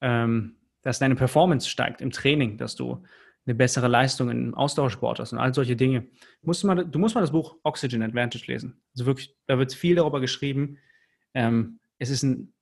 ähm, 0.01 0.57
dass 0.83 0.99
deine 0.99 1.15
Performance 1.15 1.69
steigt 1.69 2.01
im 2.01 2.11
Training, 2.11 2.57
dass 2.57 2.75
du 2.75 3.03
eine 3.47 3.55
bessere 3.55 3.89
Leistung 3.89 4.31
im 4.31 4.55
Ausdauersport 4.55 5.19
hast 5.19 5.33
und 5.33 5.39
all 5.39 5.55
solche 5.55 5.77
Dinge. 5.77 6.07
Musst 6.43 6.63
du, 6.63 6.67
mal, 6.67 6.85
du 6.85 6.99
musst 6.99 7.15
mal 7.15 7.21
das 7.21 7.33
Buch 7.33 7.57
Oxygen 7.63 8.03
Advantage 8.03 8.45
lesen. 8.47 8.81
Also 8.95 9.07
wirklich, 9.07 9.35
da 9.47 9.59
wird 9.59 9.73
viel 9.73 9.97
darüber 9.97 10.21
geschrieben. 10.21 10.79
Ähm, 11.35 11.81
es 11.99 12.11
ist 12.11 12.23
ein 12.23 12.53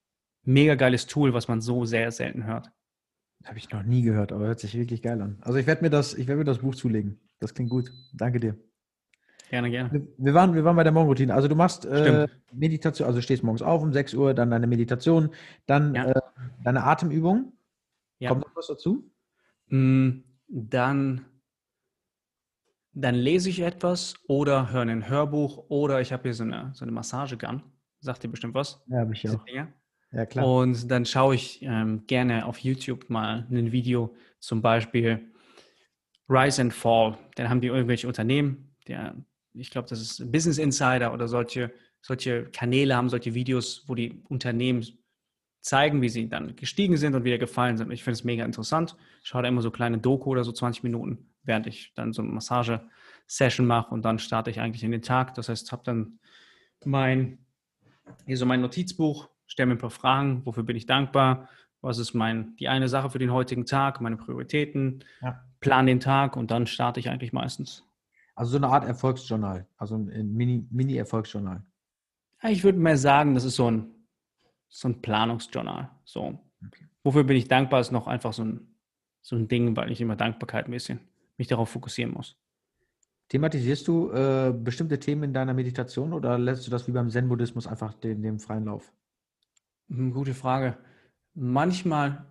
mega 0.44 0.74
geiles 0.74 1.07
Tool, 1.07 1.35
was 1.35 1.48
man 1.48 1.61
so 1.61 1.85
sehr 1.85 2.11
selten 2.11 2.44
hört. 2.44 2.70
Habe 3.44 3.59
ich 3.59 3.70
noch 3.70 3.83
nie 3.83 4.03
gehört, 4.03 4.33
aber 4.33 4.46
hört 4.46 4.61
sich 4.61 4.77
wirklich 4.77 5.03
geil 5.03 5.20
an. 5.22 5.38
Also 5.42 5.59
ich 5.59 5.66
werde 5.66 5.83
mir 5.83 5.90
das, 5.90 6.16
mir 6.16 6.44
das 6.44 6.59
Buch 6.59 6.74
zulegen. 6.74 7.20
Das 7.38 7.55
klingt 7.55 7.70
gut. 7.70 7.90
Danke 8.12 8.40
dir. 8.40 8.57
Gerne, 9.51 9.70
gerne. 9.70 10.07
Wir 10.18 10.35
waren, 10.35 10.55
wir 10.55 10.64
waren 10.64 10.77
bei 10.77 10.83
der 10.83 10.92
Morgenroutine. 10.92 11.33
Also 11.33 11.48
du 11.48 11.55
machst 11.55 11.87
äh, 11.87 12.29
Meditation, 12.53 13.07
also 13.07 13.22
stehst 13.22 13.42
morgens 13.42 13.62
auf 13.62 13.83
um 13.83 13.92
6 13.92 14.12
Uhr, 14.14 14.35
dann 14.35 14.51
deine 14.51 14.66
Meditation, 14.66 15.31
dann 15.66 15.94
ja. 15.94 16.11
äh, 16.11 16.20
deine 16.62 16.85
Atemübung. 16.85 17.53
Ja. 18.18 18.31
Kommt 18.31 18.46
noch 18.46 18.57
was 18.57 18.66
dazu? 18.66 19.11
Mm, 19.68 20.24
dann, 20.48 21.24
dann 22.92 23.14
lese 23.14 23.48
ich 23.48 23.61
etwas 23.61 24.16
oder 24.27 24.70
höre 24.70 24.83
ein 24.83 25.09
Hörbuch 25.09 25.64
oder 25.68 26.01
ich 26.01 26.12
habe 26.12 26.24
hier 26.24 26.35
so 26.35 26.44
eine, 26.44 26.70
so 26.74 26.85
eine 26.85 26.92
Massagegun. 26.92 27.62
Sagt 28.01 28.22
dir 28.22 28.29
bestimmt 28.29 28.55
was? 28.55 28.85
Ja, 28.88 28.98
habe 28.98 29.14
ich 29.14 29.29
auch. 29.31 29.44
Ja, 30.12 30.27
klar. 30.27 30.47
Und 30.47 30.90
dann 30.90 31.05
schaue 31.05 31.35
ich 31.35 31.61
ähm, 31.62 32.07
gerne 32.07 32.47
auf 32.47 32.59
YouTube 32.59 33.11
mal 33.11 33.47
ein 33.51 33.73
Video, 33.73 34.14
zum 34.38 34.62
Beispiel 34.62 35.33
Rise 36.29 36.62
and 36.62 36.73
Fall. 36.73 37.18
Dann 37.37 37.51
haben 37.51 37.61
die 37.61 37.68
irgendwelche 37.68 38.07
Unternehmen, 38.07 38.75
der 38.87 39.14
ich 39.61 39.71
glaube, 39.71 39.88
das 39.88 40.01
ist 40.01 40.31
Business 40.31 40.59
Insider 40.59 41.12
oder 41.12 41.29
solche, 41.29 41.73
solche 42.01 42.44
Kanäle 42.44 42.97
haben 42.97 43.09
solche 43.09 43.35
Videos, 43.35 43.85
wo 43.87 43.94
die 43.94 44.23
Unternehmen 44.29 44.87
zeigen, 45.61 46.01
wie 46.01 46.09
sie 46.09 46.29
dann 46.29 46.55
gestiegen 46.57 46.97
sind 46.97 47.14
und 47.14 47.25
wieder 47.25 47.38
gefallen 47.38 47.77
sind. 47.77 47.90
Ich 47.90 48.05
finde 48.05 48.14
es 48.14 48.25
mega 48.25 48.44
interessant. 48.44 48.97
Ich 49.23 49.29
schaue 49.29 49.42
da 49.42 49.49
immer 49.49 49.62
so 49.62 49.71
kleine 49.71 49.99
Doku 49.99 50.31
oder 50.31 50.44
so 50.44 50.53
20 50.53 50.83
Minuten, 50.85 51.31
während 51.42 51.66
ich 51.66 51.92
dann 51.94 52.12
so 52.12 52.23
eine 52.23 52.31
Massage-Session 52.31 53.66
mache 53.66 53.92
und 53.92 54.05
dann 54.05 54.18
starte 54.18 54.51
ich 54.51 54.61
eigentlich 54.61 54.85
in 54.85 54.92
den 54.92 55.03
Tag. 55.03 55.35
Das 55.35 55.49
heißt, 55.49 55.73
habe 55.73 55.83
dann 55.85 56.18
mein, 56.85 57.38
hier 58.27 58.37
so 58.37 58.47
mein 58.47 58.61
Notizbuch, 58.61 59.29
stelle 59.48 59.66
mir 59.66 59.74
ein 59.74 59.78
paar 59.78 59.90
Fragen, 59.90 60.46
wofür 60.46 60.62
bin 60.62 60.76
ich 60.76 60.87
dankbar, 60.87 61.48
was 61.80 61.98
ist 61.98 62.14
mein, 62.14 62.54
die 62.56 62.68
eine 62.68 62.88
Sache 62.88 63.11
für 63.11 63.18
den 63.18 63.32
heutigen 63.32 63.66
Tag, 63.66 64.00
meine 64.00 64.16
Prioritäten, 64.16 65.04
ja. 65.20 65.44
plan 65.61 65.87
den 65.87 66.00
Tag 66.00 66.37
und 66.37 66.50
dann 66.50 66.66
starte 66.66 67.00
ich 67.00 67.08
eigentlich 67.08 67.32
meistens. 67.32 67.84
Also 68.34 68.52
so 68.52 68.56
eine 68.58 68.68
Art 68.68 68.84
Erfolgsjournal, 68.84 69.66
also 69.76 69.96
ein 69.96 70.32
Mini-Erfolgsjournal. 70.34 71.62
Mini 72.42 72.54
ich 72.54 72.62
würde 72.62 72.78
mal 72.78 72.96
sagen, 72.96 73.34
das 73.34 73.44
ist 73.44 73.56
so 73.56 73.70
ein, 73.70 73.87
so 74.68 74.88
ein 74.88 75.02
Planungsjournal. 75.02 75.90
So. 76.04 76.38
Okay. 76.64 76.87
Wofür 77.02 77.24
bin 77.24 77.37
ich 77.37 77.48
dankbar, 77.48 77.80
ist 77.80 77.90
noch 77.90 78.06
einfach 78.06 78.32
so 78.32 78.44
ein, 78.44 78.74
so 79.22 79.34
ein 79.34 79.48
Ding, 79.48 79.76
weil 79.76 79.90
ich 79.90 80.00
immer 80.00 80.14
Dankbarkeit 80.14 80.66
ein 80.66 80.70
bisschen 80.70 81.00
mich 81.37 81.48
darauf 81.48 81.70
fokussieren 81.70 82.12
muss. 82.12 82.37
Thematisierst 83.28 83.87
du 83.87 84.11
äh, 84.11 84.52
bestimmte 84.56 84.98
Themen 84.98 85.24
in 85.24 85.32
deiner 85.32 85.54
Meditation 85.54 86.12
oder 86.12 86.38
lässt 86.38 86.66
du 86.66 86.70
das 86.70 86.88
wie 86.88 86.92
beim 86.92 87.11
Zen-Buddhismus 87.11 87.66
einfach 87.66 87.94
den, 87.94 88.22
den 88.22 88.38
freien 88.38 88.64
Lauf? 88.64 88.92
Hm, 89.88 90.12
gute 90.12 90.35
Frage. 90.35 90.79
Manchmal, 91.35 92.27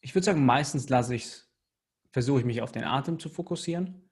ich 0.00 0.14
würde 0.14 0.24
sagen, 0.24 0.44
meistens 0.44 0.88
lasse 0.88 1.14
ich 1.14 1.24
es, 1.24 1.50
versuche 2.12 2.40
ich 2.40 2.46
mich 2.46 2.62
auf 2.62 2.72
den 2.72 2.84
Atem 2.84 3.18
zu 3.18 3.28
fokussieren. 3.28 4.08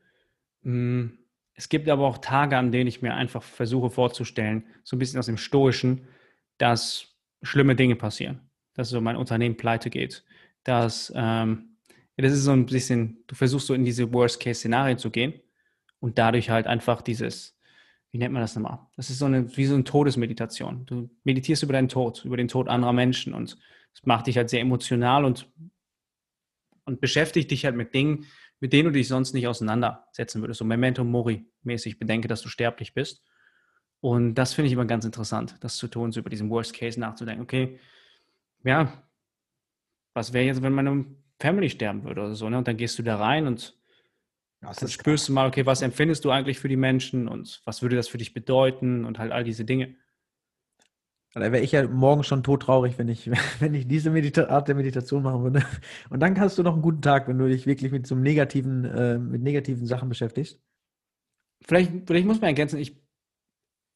Hm, 0.62 1.18
es 1.54 1.68
gibt 1.68 1.88
aber 1.88 2.06
auch 2.06 2.18
Tage, 2.18 2.56
an 2.56 2.72
denen 2.72 2.86
ich 2.86 3.02
mir 3.02 3.14
einfach 3.14 3.42
versuche 3.42 3.90
vorzustellen, 3.90 4.64
so 4.84 4.96
ein 4.96 4.98
bisschen 4.98 5.18
aus 5.18 5.26
dem 5.26 5.36
Stoischen, 5.36 6.06
dass 6.58 7.16
schlimme 7.42 7.76
Dinge 7.76 7.96
passieren, 7.96 8.50
dass 8.74 8.90
so 8.90 9.00
mein 9.00 9.16
Unternehmen 9.16 9.56
pleite 9.56 9.90
geht, 9.90 10.24
dass 10.64 11.12
ähm, 11.14 11.76
das 12.16 12.32
ist 12.32 12.44
so 12.44 12.52
ein 12.52 12.66
bisschen, 12.66 13.22
du 13.28 13.34
versuchst 13.34 13.68
so 13.68 13.74
in 13.74 13.84
diese 13.84 14.12
Worst-Case-Szenarien 14.12 14.98
zu 14.98 15.10
gehen 15.10 15.34
und 16.00 16.18
dadurch 16.18 16.50
halt 16.50 16.66
einfach 16.66 17.00
dieses, 17.02 17.57
wie 18.10 18.18
nennt 18.18 18.32
man 18.32 18.42
das 18.42 18.54
nochmal? 18.54 18.78
Das 18.96 19.10
ist 19.10 19.18
so 19.18 19.26
eine, 19.26 19.56
wie 19.56 19.66
so 19.66 19.74
eine 19.74 19.84
Todesmeditation. 19.84 20.86
Du 20.86 21.10
meditierst 21.24 21.62
über 21.62 21.72
deinen 21.72 21.88
Tod, 21.88 22.24
über 22.24 22.36
den 22.36 22.48
Tod 22.48 22.68
anderer 22.68 22.92
Menschen 22.92 23.34
und 23.34 23.58
es 23.92 24.04
macht 24.04 24.26
dich 24.26 24.36
halt 24.36 24.50
sehr 24.50 24.60
emotional 24.60 25.24
und, 25.24 25.50
und 26.84 27.00
beschäftigt 27.00 27.50
dich 27.50 27.64
halt 27.64 27.76
mit 27.76 27.94
Dingen, 27.94 28.26
mit 28.60 28.72
denen 28.72 28.86
du 28.86 28.92
dich 28.92 29.08
sonst 29.08 29.34
nicht 29.34 29.46
auseinandersetzen 29.46 30.40
würdest. 30.40 30.58
So 30.58 30.64
Memento 30.64 31.04
Mori 31.04 31.46
mäßig, 31.62 31.98
bedenke, 31.98 32.28
dass 32.28 32.42
du 32.42 32.48
sterblich 32.48 32.94
bist. 32.94 33.22
Und 34.00 34.34
das 34.34 34.54
finde 34.54 34.68
ich 34.68 34.72
immer 34.72 34.84
ganz 34.84 35.04
interessant, 35.04 35.56
das 35.60 35.76
zu 35.76 35.88
tun, 35.88 36.12
so 36.12 36.20
über 36.20 36.30
diesen 36.30 36.50
Worst 36.50 36.72
Case 36.72 36.98
nachzudenken. 36.98 37.42
Okay, 37.42 37.78
ja, 38.64 39.02
was 40.14 40.32
wäre 40.32 40.46
jetzt, 40.46 40.62
wenn 40.62 40.72
meine 40.72 41.06
Family 41.40 41.70
sterben 41.70 42.04
würde 42.04 42.22
oder 42.22 42.34
so, 42.34 42.48
ne? 42.48 42.58
Und 42.58 42.68
dann 42.68 42.76
gehst 42.76 42.98
du 42.98 43.02
da 43.02 43.16
rein 43.16 43.46
und 43.46 43.77
ja, 44.62 44.72
dann 44.72 44.88
spürst 44.88 45.28
du 45.28 45.32
mal, 45.32 45.46
okay, 45.46 45.66
was 45.66 45.82
empfindest 45.82 46.24
du 46.24 46.30
eigentlich 46.30 46.58
für 46.58 46.68
die 46.68 46.76
Menschen 46.76 47.28
und 47.28 47.62
was 47.64 47.82
würde 47.82 47.96
das 47.96 48.08
für 48.08 48.18
dich 48.18 48.34
bedeuten 48.34 49.04
und 49.04 49.18
halt 49.18 49.32
all 49.32 49.44
diese 49.44 49.64
Dinge. 49.64 49.96
Da 51.34 51.52
wäre 51.52 51.60
ich 51.60 51.72
ja 51.72 51.86
morgen 51.86 52.24
schon 52.24 52.42
todtraurig, 52.42 52.98
wenn 52.98 53.08
ich, 53.08 53.30
wenn 53.60 53.74
ich 53.74 53.86
diese 53.86 54.10
Medita 54.10 54.46
Art 54.46 54.66
der 54.66 54.74
Meditation 54.74 55.22
machen 55.22 55.42
würde. 55.42 55.64
Und 56.10 56.20
dann 56.20 56.38
hast 56.40 56.58
du 56.58 56.62
noch 56.62 56.72
einen 56.72 56.82
guten 56.82 57.02
Tag, 57.02 57.28
wenn 57.28 57.38
du 57.38 57.48
dich 57.48 57.66
wirklich 57.66 57.92
mit 57.92 58.06
so 58.06 58.14
einem 58.14 58.24
negativen, 58.24 58.84
äh, 58.84 59.18
mit 59.18 59.42
negativen 59.42 59.86
Sachen 59.86 60.08
beschäftigst. 60.08 60.60
Vielleicht, 61.64 61.92
vielleicht 62.06 62.26
muss 62.26 62.40
man 62.40 62.48
ergänzen, 62.48 62.78
ich, 62.78 63.00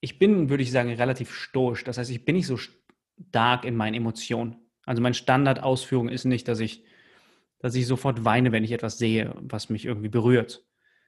ich 0.01 0.18
bin, 0.18 0.48
würde 0.48 0.62
ich 0.62 0.70
sagen, 0.70 0.92
relativ 0.92 1.33
stoisch. 1.33 1.85
Das 1.85 1.98
heißt, 1.98 2.11
ich 2.11 2.25
bin 2.25 2.37
nicht 2.37 2.46
so 2.46 2.57
stark 2.57 3.64
in 3.64 3.77
meinen 3.77 3.94
Emotionen. 3.94 4.57
Also 4.85 5.01
meine 5.01 5.14
Standardausführung 5.14 6.09
ist 6.09 6.25
nicht, 6.25 6.48
dass 6.48 6.61
ich, 6.61 6.85
dass 7.62 7.75
ich 7.75 7.87
sofort 7.87 8.25
weine, 8.25 8.53
wenn 8.53 8.64
ich 8.64 8.72
etwas 8.72 8.98
sehe, 8.98 9.35
was 9.40 9.70
mich 9.70 9.87
irgendwie 9.87 10.09
berührt. 10.09 10.64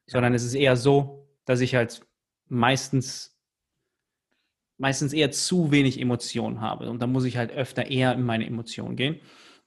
Sondern 0.06 0.34
es 0.34 0.44
ist 0.44 0.54
eher 0.54 0.76
so, 0.76 1.28
dass 1.44 1.60
ich 1.60 1.74
halt 1.74 2.00
meistens 2.48 3.34
meistens 4.78 5.12
eher 5.12 5.30
zu 5.30 5.70
wenig 5.70 6.00
Emotionen 6.00 6.60
habe. 6.60 6.90
Und 6.90 7.00
da 7.00 7.06
muss 7.06 7.24
ich 7.24 7.36
halt 7.36 7.52
öfter 7.52 7.86
eher 7.86 8.12
in 8.14 8.22
meine 8.22 8.46
Emotionen 8.46 8.96
gehen. 8.96 9.20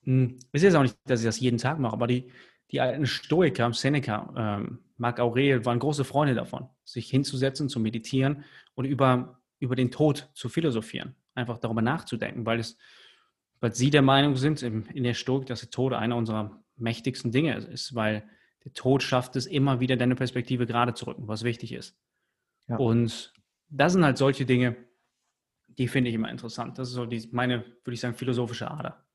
Hm, 0.03 0.37
es 0.51 0.61
ist 0.61 0.63
jetzt 0.63 0.75
auch 0.75 0.83
nicht, 0.83 0.97
dass 1.05 1.21
ich 1.21 1.25
das 1.25 1.39
jeden 1.39 1.57
Tag 1.57 1.79
mache, 1.79 1.93
aber 1.93 2.07
die, 2.07 2.31
die 2.71 2.81
alten 2.81 3.05
Stoiker, 3.05 3.71
Seneca, 3.73 4.33
ähm, 4.61 4.79
Marc 4.97 5.19
Aurel 5.19 5.63
waren 5.65 5.79
große 5.79 6.03
Freunde 6.03 6.33
davon, 6.33 6.67
sich 6.83 7.09
hinzusetzen, 7.09 7.69
zu 7.69 7.79
meditieren 7.79 8.43
und 8.73 8.85
über, 8.85 9.39
über 9.59 9.75
den 9.75 9.91
Tod 9.91 10.29
zu 10.33 10.49
philosophieren, 10.49 11.15
einfach 11.35 11.59
darüber 11.59 11.81
nachzudenken, 11.81 12.45
weil 12.45 12.59
es, 12.59 12.77
weil 13.59 13.73
sie 13.73 13.91
der 13.91 14.01
Meinung 14.01 14.35
sind 14.35 14.63
in, 14.63 14.85
in 14.87 15.03
der 15.03 15.13
Stoik, 15.13 15.45
dass 15.45 15.61
der 15.61 15.69
Tod 15.69 15.93
einer 15.93 16.15
unserer 16.15 16.63
mächtigsten 16.77 17.31
Dinge 17.31 17.57
ist, 17.57 17.95
weil 17.95 18.23
der 18.63 18.73
Tod 18.73 19.03
schafft 19.03 19.35
es 19.35 19.45
immer 19.45 19.79
wieder, 19.79 19.97
deine 19.97 20.15
Perspektive 20.15 20.65
gerade 20.65 20.93
zu 20.93 21.05
rücken, 21.05 21.27
was 21.27 21.43
wichtig 21.43 21.73
ist. 21.73 21.97
Ja. 22.67 22.77
Und 22.77 23.33
das 23.69 23.93
sind 23.93 24.03
halt 24.03 24.17
solche 24.17 24.45
Dinge, 24.45 24.75
die 25.67 25.87
finde 25.87 26.09
ich 26.09 26.15
immer 26.15 26.29
interessant. 26.29 26.77
Das 26.77 26.89
ist 26.89 26.95
so 26.95 27.05
die, 27.05 27.27
meine, 27.31 27.63
würde 27.83 27.93
ich 27.93 27.99
sagen, 27.99 28.15
philosophische 28.15 28.69
Ader. 28.69 29.05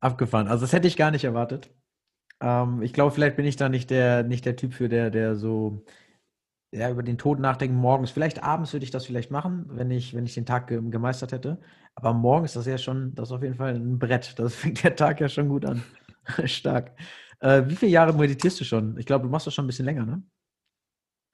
Abgefahren. 0.00 0.48
Also 0.48 0.64
das 0.64 0.72
hätte 0.72 0.88
ich 0.88 0.96
gar 0.96 1.10
nicht 1.10 1.24
erwartet. 1.24 1.70
Ähm, 2.40 2.82
ich 2.82 2.92
glaube, 2.92 3.14
vielleicht 3.14 3.36
bin 3.36 3.46
ich 3.46 3.56
da 3.56 3.68
nicht 3.68 3.90
der, 3.90 4.24
nicht 4.24 4.44
der 4.44 4.56
Typ 4.56 4.74
für 4.74 4.88
der, 4.88 5.10
der 5.10 5.36
so 5.36 5.84
ja, 6.72 6.90
über 6.90 7.02
den 7.02 7.18
Tod 7.18 7.38
nachdenken 7.38 7.76
morgens. 7.76 8.10
Vielleicht 8.10 8.42
abends 8.42 8.72
würde 8.72 8.84
ich 8.84 8.90
das 8.90 9.04
vielleicht 9.04 9.30
machen, 9.30 9.66
wenn 9.68 9.90
ich, 9.90 10.14
wenn 10.14 10.24
ich 10.24 10.34
den 10.34 10.46
Tag 10.46 10.68
ge 10.68 10.80
gemeistert 10.90 11.32
hätte. 11.32 11.60
Aber 11.94 12.14
morgens 12.14 12.50
ist 12.50 12.56
das 12.56 12.66
ja 12.66 12.78
schon, 12.78 13.14
das 13.14 13.28
ist 13.28 13.32
auf 13.32 13.42
jeden 13.42 13.56
Fall 13.56 13.74
ein 13.74 13.98
Brett. 13.98 14.38
Das 14.38 14.54
fängt 14.56 14.82
der 14.82 14.96
Tag 14.96 15.20
ja 15.20 15.28
schon 15.28 15.48
gut 15.48 15.66
an. 15.66 15.82
Stark. 16.46 16.96
Äh, 17.40 17.64
wie 17.66 17.76
viele 17.76 17.92
Jahre 17.92 18.14
meditierst 18.14 18.60
du 18.60 18.64
schon? 18.64 18.96
Ich 18.98 19.04
glaube, 19.04 19.24
du 19.24 19.30
machst 19.30 19.46
das 19.46 19.54
schon 19.54 19.64
ein 19.64 19.68
bisschen 19.68 19.84
länger, 19.84 20.06
ne? 20.06 20.22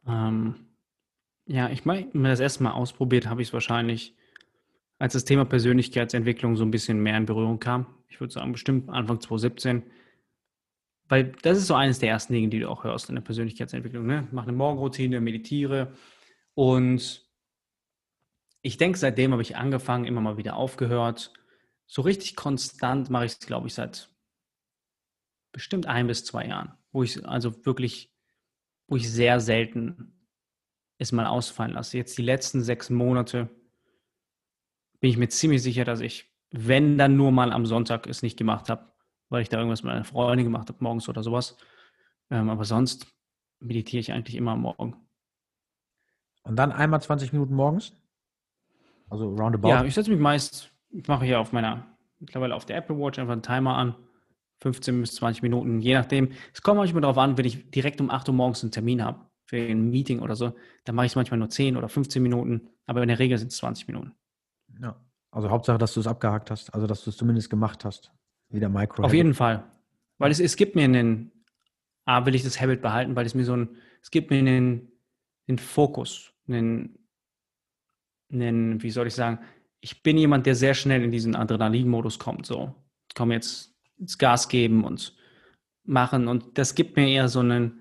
Ähm, 0.07 0.55
ja, 1.47 1.69
ich 1.71 1.85
meine, 1.85 2.09
wenn 2.13 2.23
man 2.23 2.31
das 2.31 2.41
erste 2.41 2.63
Mal 2.65 2.73
ausprobiert, 2.73 3.29
habe 3.29 3.41
ich 3.43 3.49
es 3.49 3.55
wahrscheinlich, 3.55 4.17
als 4.99 5.13
das 5.13 5.25
Thema 5.25 5.45
Persönlichkeitsentwicklung 5.45 6.57
so 6.57 6.65
ein 6.65 6.71
bisschen 6.71 7.01
mehr 7.01 7.17
in 7.17 7.27
Berührung 7.27 7.61
kam. 7.61 7.87
Ich 8.09 8.21
würde 8.21 8.33
sagen, 8.33 8.53
bestimmt 8.53 8.89
Anfang 8.89 9.21
2017. 9.21 9.85
Weil 11.09 11.33
das 11.43 11.57
ist 11.59 11.67
so 11.67 11.75
eines 11.75 11.99
der 11.99 12.11
ersten 12.11 12.35
Dinge, 12.35 12.49
die 12.49 12.61
du 12.61 12.69
auch 12.69 12.85
hörst 12.85 13.09
in 13.09 13.15
der 13.15 13.23
Persönlichkeitsentwicklung. 13.23 14.07
Ne? 14.07 14.29
Mach 14.31 14.43
eine 14.43 14.53
Morgenroutine, 14.53 15.21
meditiere. 15.21 15.93
Und 16.55 17.27
ich 18.61 18.77
denke, 18.77 18.99
seitdem 18.99 19.33
habe 19.33 19.43
ich 19.43 19.57
angefangen, 19.57 20.05
immer 20.05 20.21
mal 20.21 20.37
wieder 20.37 20.57
aufgehört. 20.57 21.33
So 21.87 22.03
richtig 22.03 22.37
konstant 22.37 23.09
mache 23.09 23.25
ich 23.25 23.33
es, 23.33 23.39
glaube 23.41 23.69
ich, 23.69 23.75
seit 23.75 24.11
bestimmt 25.53 25.87
ein 25.87 26.07
bis 26.07 26.25
zwei 26.25 26.47
Jahren, 26.47 26.73
wo 26.93 27.03
ich 27.03 27.27
also 27.27 27.65
wirklich, 27.65 28.13
wo 28.87 28.97
ich 28.97 29.11
sehr 29.11 29.41
selten 29.41 30.15
es 30.99 31.13
mal 31.13 31.27
ausfallen 31.27 31.73
lasse. 31.73 31.97
Jetzt 31.97 32.19
die 32.19 32.23
letzten 32.23 32.63
sechs 32.63 32.91
Monate 32.91 33.49
bin 35.01 35.11
ich 35.11 35.17
mir 35.17 35.29
ziemlich 35.29 35.63
sicher, 35.63 35.85
dass 35.85 36.01
ich, 36.01 36.31
wenn 36.51 36.99
dann 36.99 37.17
nur 37.17 37.33
mal 37.33 37.53
am 37.53 37.65
Sonntag 37.65 38.07
es 38.07 38.23
nicht 38.23 38.37
gemacht 38.37 38.69
habe, 38.69 38.93
weil 39.29 39.43
ich 39.43 39.49
da 39.49 39.59
irgendwas 39.59 39.83
mit 39.83 39.93
einer 39.93 40.05
Freundin 40.05 40.45
gemacht 40.45 40.69
habe, 40.69 40.79
morgens 40.83 41.09
oder 41.09 41.23
sowas. 41.23 41.57
Ähm, 42.31 42.51
aber 42.51 42.65
sonst 42.65 43.07
meditiere 43.61 44.01
ich 44.01 44.13
eigentlich 44.13 44.37
immer 44.37 44.53
am 44.53 44.63
Morgen. 44.63 44.97
Und 46.43 46.57
dann 46.57 46.73
einmal 46.73 47.01
20 47.01 47.33
Minuten 47.33 47.55
morgens? 47.55 47.93
Also 49.11 49.29
roundabout? 49.35 49.69
Ja, 49.69 49.85
ich 49.85 49.95
setze 49.95 50.11
mich 50.11 50.21
meist, 50.21 50.71
ich 50.91 51.07
mache 51.09 51.25
hier 51.25 51.41
auf 51.41 51.53
meiner, 51.53 51.87
mittlerweile 52.19 52.55
auf 52.55 52.67
der 52.67 52.77
Apple 52.77 52.99
Watch 52.99 53.19
einfach 53.19 53.33
einen 53.33 53.43
Timer 53.43 53.77
an. 53.77 53.95
15 54.61 55.01
bis 55.01 55.15
20 55.15 55.43
Minuten, 55.43 55.81
je 55.81 55.95
nachdem. 55.95 56.33
Es 56.53 56.63
kommt 56.63 56.79
manchmal 56.79 57.03
darauf 57.03 57.19
an, 57.19 57.39
wenn 57.39 57.45
ich 57.45 57.71
direkt 57.71 58.01
um 58.01 58.11
8 58.11 58.29
Uhr 58.29 58.35
morgens 58.35 58.63
einen 58.63 58.73
Termin 58.73 59.05
habe 59.05 59.25
für 59.45 59.57
ein 59.57 59.91
Meeting 59.91 60.21
oder 60.21 60.37
so, 60.37 60.53
dann 60.85 60.95
mache 60.95 61.07
ich 61.07 61.13
es 61.13 61.17
manchmal 61.17 61.39
nur 61.39 61.49
10 61.49 61.77
oder 61.77 61.89
15 61.89 62.23
Minuten, 62.23 62.69
aber 62.87 63.03
in 63.03 63.09
der 63.09 63.19
Regel 63.19 63.39
sind 63.39 63.53
es 63.53 63.59
20 63.59 63.87
Minuten. 63.87 64.15
Ja, 64.81 64.97
also 65.31 65.51
Hauptsache, 65.51 65.79
dass 65.79 65.95
du 65.95 66.01
es 66.01 66.07
abgehakt 66.07 66.51
hast, 66.51 66.75
also 66.75 66.87
dass 66.87 67.05
du 67.05 67.11
es 67.11 67.17
zumindest 67.17 67.51
gemacht 67.51 67.85
hast. 67.85 68.13
Wieder 68.51 68.69
Micro. 68.69 69.03
Auf 69.03 69.15
jeden 69.15 69.35
Fall. 69.35 69.65
Weil 70.19 70.31
es, 70.31 70.41
es 70.41 70.57
gibt 70.57 70.75
mir 70.75 70.85
einen, 70.85 71.33
A, 72.05 72.25
will 72.27 72.35
ich 72.35 72.43
das 72.43 72.61
Habit 72.61 72.83
behalten, 72.83 73.15
weil 73.17 73.27
es 73.27 73.35
mir 73.35 73.45
so 73.45 73.57
ein, 73.57 73.77
es 74.03 74.11
gibt 74.11 74.31
mir 74.31 74.39
einen, 74.39 74.93
einen 75.47 75.59
Fokus, 75.59 76.33
einen, 76.49 76.99
einen, 78.33 78.83
wie 78.83 78.91
soll 78.91 79.07
ich 79.07 79.15
sagen, 79.15 79.41
ich 79.81 80.03
bin 80.03 80.19
jemand, 80.19 80.47
der 80.47 80.55
sehr 80.55 80.75
schnell 80.75 81.03
in 81.03 81.13
diesen 81.13 81.37
Adrenalin-Modus 81.37 82.19
kommt. 82.19 82.47
So, 82.47 82.75
ich 83.09 83.15
komme 83.15 83.35
jetzt 83.35 83.75
ins 83.99 84.19
Gas 84.19 84.49
geben 84.49 84.85
und 84.85 85.17
machen 85.85 86.29
und 86.29 86.59
das 86.59 86.75
gibt 86.75 86.97
mir 86.97 87.09
eher 87.09 87.29
so 87.29 87.41
einen, 87.41 87.81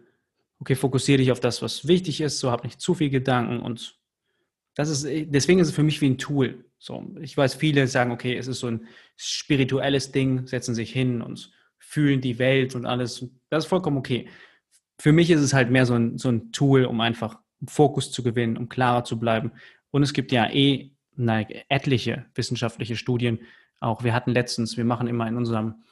okay, 0.60 0.76
fokussiere 0.76 1.20
dich 1.20 1.32
auf 1.32 1.40
das, 1.40 1.62
was 1.62 1.88
wichtig 1.88 2.22
ist, 2.22 2.40
so 2.40 2.52
hab 2.52 2.64
nicht 2.64 2.80
zu 2.80 2.94
viel 2.94 3.10
Gedanken 3.10 3.60
und 3.60 4.00
das 4.76 4.90
ist, 4.90 5.06
deswegen 5.06 5.60
ist 5.60 5.70
es 5.70 5.76
für 5.76 5.84
mich 5.84 6.02
wie 6.02 6.10
ein 6.10 6.20
Tool. 6.20 6.64
So, 6.80 7.06
ich 7.22 7.36
weiß, 7.36 7.56
viele 7.56 7.88
sagen, 7.88 8.12
okay, 8.12 8.38
es 8.38 8.48
ist 8.48 8.60
so 8.60 8.68
ein 8.68 8.88
spirituelles 9.16 10.12
Ding, 10.12 10.46
setzen 10.48 10.76
sich 10.76 10.92
hin 10.92 11.22
und 11.22 11.52
fühlen 11.80 12.22
die 12.22 12.40
Welt 12.40 12.76
und 12.76 12.86
alles. 12.86 13.26
Das 13.50 13.66
ist 13.66 13.70
vollkommen 13.70 13.98
okay. 13.98 14.28
Für 15.00 15.12
mich 15.12 15.30
ist 15.32 15.42
es 15.42 15.54
halt 15.54 15.72
mehr 15.72 15.86
so 15.86 15.96
ein, 15.96 16.18
so 16.18 16.30
ein 16.30 16.52
Tool, 16.52 16.86
um 16.86 17.02
einfach 17.02 17.40
Fokus 17.68 18.12
zu 18.12 18.24
gewinnen, 18.24 18.58
um 18.58 18.70
klarer 18.70 19.04
zu 19.04 19.20
bleiben. 19.20 19.52
Und 19.92 20.04
es 20.04 20.14
gibt 20.14 20.32
ja 20.32 20.50
eh 20.52 20.92
na, 21.16 21.42
etliche 21.70 22.26
wissenschaftliche 22.36 22.96
Studien. 22.96 23.40
Auch 23.80 24.04
wir 24.04 24.14
hatten 24.14 24.32
letztens, 24.32 24.78
wir 24.78 24.86
machen 24.86 25.08
immer 25.08 25.28
in 25.28 25.36
unserem 25.36 25.84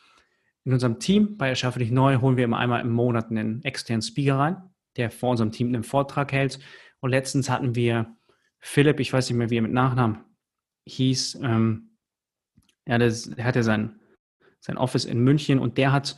in 0.64 0.74
unserem 0.74 1.00
Team 1.00 1.38
bei 1.38 1.50
Erschaffe 1.50 1.78
dich 1.78 1.92
neu 1.92 2.18
holen 2.18 2.38
wir 2.38 2.44
immer 2.44 2.58
einmal 2.58 2.82
im 2.82 2.92
Monat 2.92 3.30
einen 3.30 3.64
externen 3.64 4.02
Speaker 4.02 4.40
rein, 4.40 4.58
der 4.98 5.12
vor 5.12 5.30
unserem 5.30 5.52
Team 5.52 5.68
einen 5.68 5.84
Vortrag 5.84 6.32
hält. 6.32 6.60
Und 7.02 7.12
letztens 7.12 7.52
hatten 7.52 7.76
wir 7.76 8.16
Philipp, 8.60 9.00
ich 9.00 9.14
weiß 9.14 9.30
nicht 9.30 9.38
mehr, 9.38 9.52
wie 9.52 9.58
er 9.58 9.62
mit 9.62 9.74
Nachnamen 9.74 10.24
hieß, 10.86 11.40
ähm, 11.44 11.98
ja, 12.88 12.98
das, 12.98 13.30
der 13.30 13.46
hatte 13.46 13.64
sein, 13.64 14.00
sein 14.60 14.78
Office 14.78 15.06
in 15.06 15.20
München 15.20 15.60
und 15.60 15.78
der 15.78 15.92
hat 15.92 16.18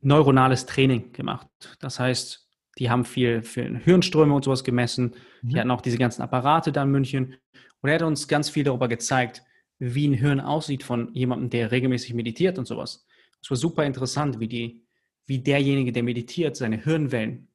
neuronales 0.00 0.66
Training 0.66 1.12
gemacht. 1.12 1.46
Das 1.80 1.98
heißt, 1.98 2.48
die 2.78 2.90
haben 2.90 3.04
viel, 3.04 3.42
viel 3.42 3.78
Hirnströme 3.78 4.34
und 4.34 4.44
sowas 4.44 4.64
gemessen. 4.64 5.14
Mhm. 5.42 5.48
Die 5.48 5.60
hatten 5.60 5.70
auch 5.70 5.80
diese 5.80 5.98
ganzen 5.98 6.22
Apparate 6.22 6.72
da 6.72 6.82
in 6.82 6.90
München. 6.90 7.36
Und 7.80 7.88
er 7.88 7.96
hat 7.96 8.02
uns 8.02 8.28
ganz 8.28 8.50
viel 8.50 8.64
darüber 8.64 8.88
gezeigt, 8.88 9.42
wie 9.78 10.08
ein 10.08 10.14
Hirn 10.14 10.40
aussieht 10.40 10.82
von 10.82 11.12
jemandem, 11.14 11.50
der 11.50 11.70
regelmäßig 11.70 12.14
meditiert 12.14 12.58
und 12.58 12.66
sowas. 12.66 13.06
Es 13.40 13.50
war 13.50 13.56
super 13.56 13.84
interessant, 13.84 14.40
wie, 14.40 14.48
die, 14.48 14.84
wie 15.26 15.38
derjenige, 15.38 15.92
der 15.92 16.02
meditiert, 16.02 16.56
seine 16.56 16.82
Hirnwellen 16.82 17.48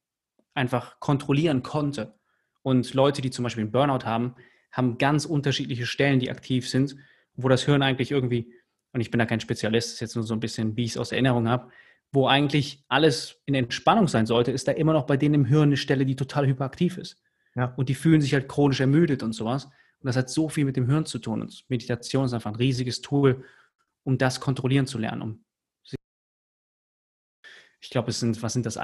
einfach 0.53 0.99
kontrollieren 0.99 1.63
konnte. 1.63 2.15
Und 2.61 2.93
Leute, 2.93 3.21
die 3.21 3.31
zum 3.31 3.43
Beispiel 3.43 3.63
einen 3.63 3.71
Burnout 3.71 4.05
haben, 4.05 4.35
haben 4.73 4.97
ganz 4.97 5.25
unterschiedliche 5.25 5.85
Stellen, 5.85 6.19
die 6.19 6.29
aktiv 6.29 6.67
sind, 6.67 6.97
wo 7.35 7.47
das 7.47 7.63
Hirn 7.63 7.81
eigentlich 7.81 8.11
irgendwie, 8.11 8.53
und 8.91 8.99
ich 8.99 9.09
bin 9.09 9.19
da 9.19 9.25
kein 9.25 9.39
Spezialist, 9.39 9.87
das 9.87 9.93
ist 9.93 9.99
jetzt 10.01 10.15
nur 10.15 10.25
so 10.25 10.33
ein 10.33 10.41
bisschen, 10.41 10.75
wie 10.75 10.83
ich 10.83 10.91
es 10.91 10.97
aus 10.97 11.11
Erinnerung 11.13 11.47
habe, 11.47 11.71
wo 12.11 12.27
eigentlich 12.27 12.83
alles 12.89 13.41
in 13.45 13.55
Entspannung 13.55 14.07
sein 14.07 14.25
sollte, 14.25 14.51
ist 14.51 14.67
da 14.67 14.73
immer 14.73 14.93
noch 14.93 15.05
bei 15.05 15.15
denen 15.15 15.35
im 15.35 15.45
Hirn 15.45 15.69
eine 15.69 15.77
Stelle, 15.77 16.05
die 16.05 16.15
total 16.15 16.45
hyperaktiv 16.45 16.97
ist. 16.97 17.21
Ja. 17.55 17.73
Und 17.77 17.89
die 17.89 17.95
fühlen 17.95 18.21
sich 18.21 18.33
halt 18.33 18.49
chronisch 18.49 18.81
ermüdet 18.81 19.23
und 19.23 19.33
sowas. 19.33 19.65
Und 19.65 20.07
das 20.07 20.17
hat 20.17 20.29
so 20.29 20.49
viel 20.49 20.65
mit 20.65 20.75
dem 20.75 20.87
Hirn 20.87 21.05
zu 21.05 21.17
tun. 21.17 21.41
Und 21.41 21.65
Meditation 21.69 22.25
ist 22.25 22.33
einfach 22.33 22.51
ein 22.51 22.55
riesiges 22.55 23.01
Tool, 23.01 23.43
um 24.03 24.17
das 24.17 24.39
kontrollieren 24.39 24.85
zu 24.85 24.97
lernen, 24.97 25.21
um 25.21 25.45
ich 27.83 27.89
glaube, 27.89 28.11
es 28.11 28.19
sind, 28.21 28.41
was 28.41 28.53
sind 28.53 28.65
das, 28.65 28.77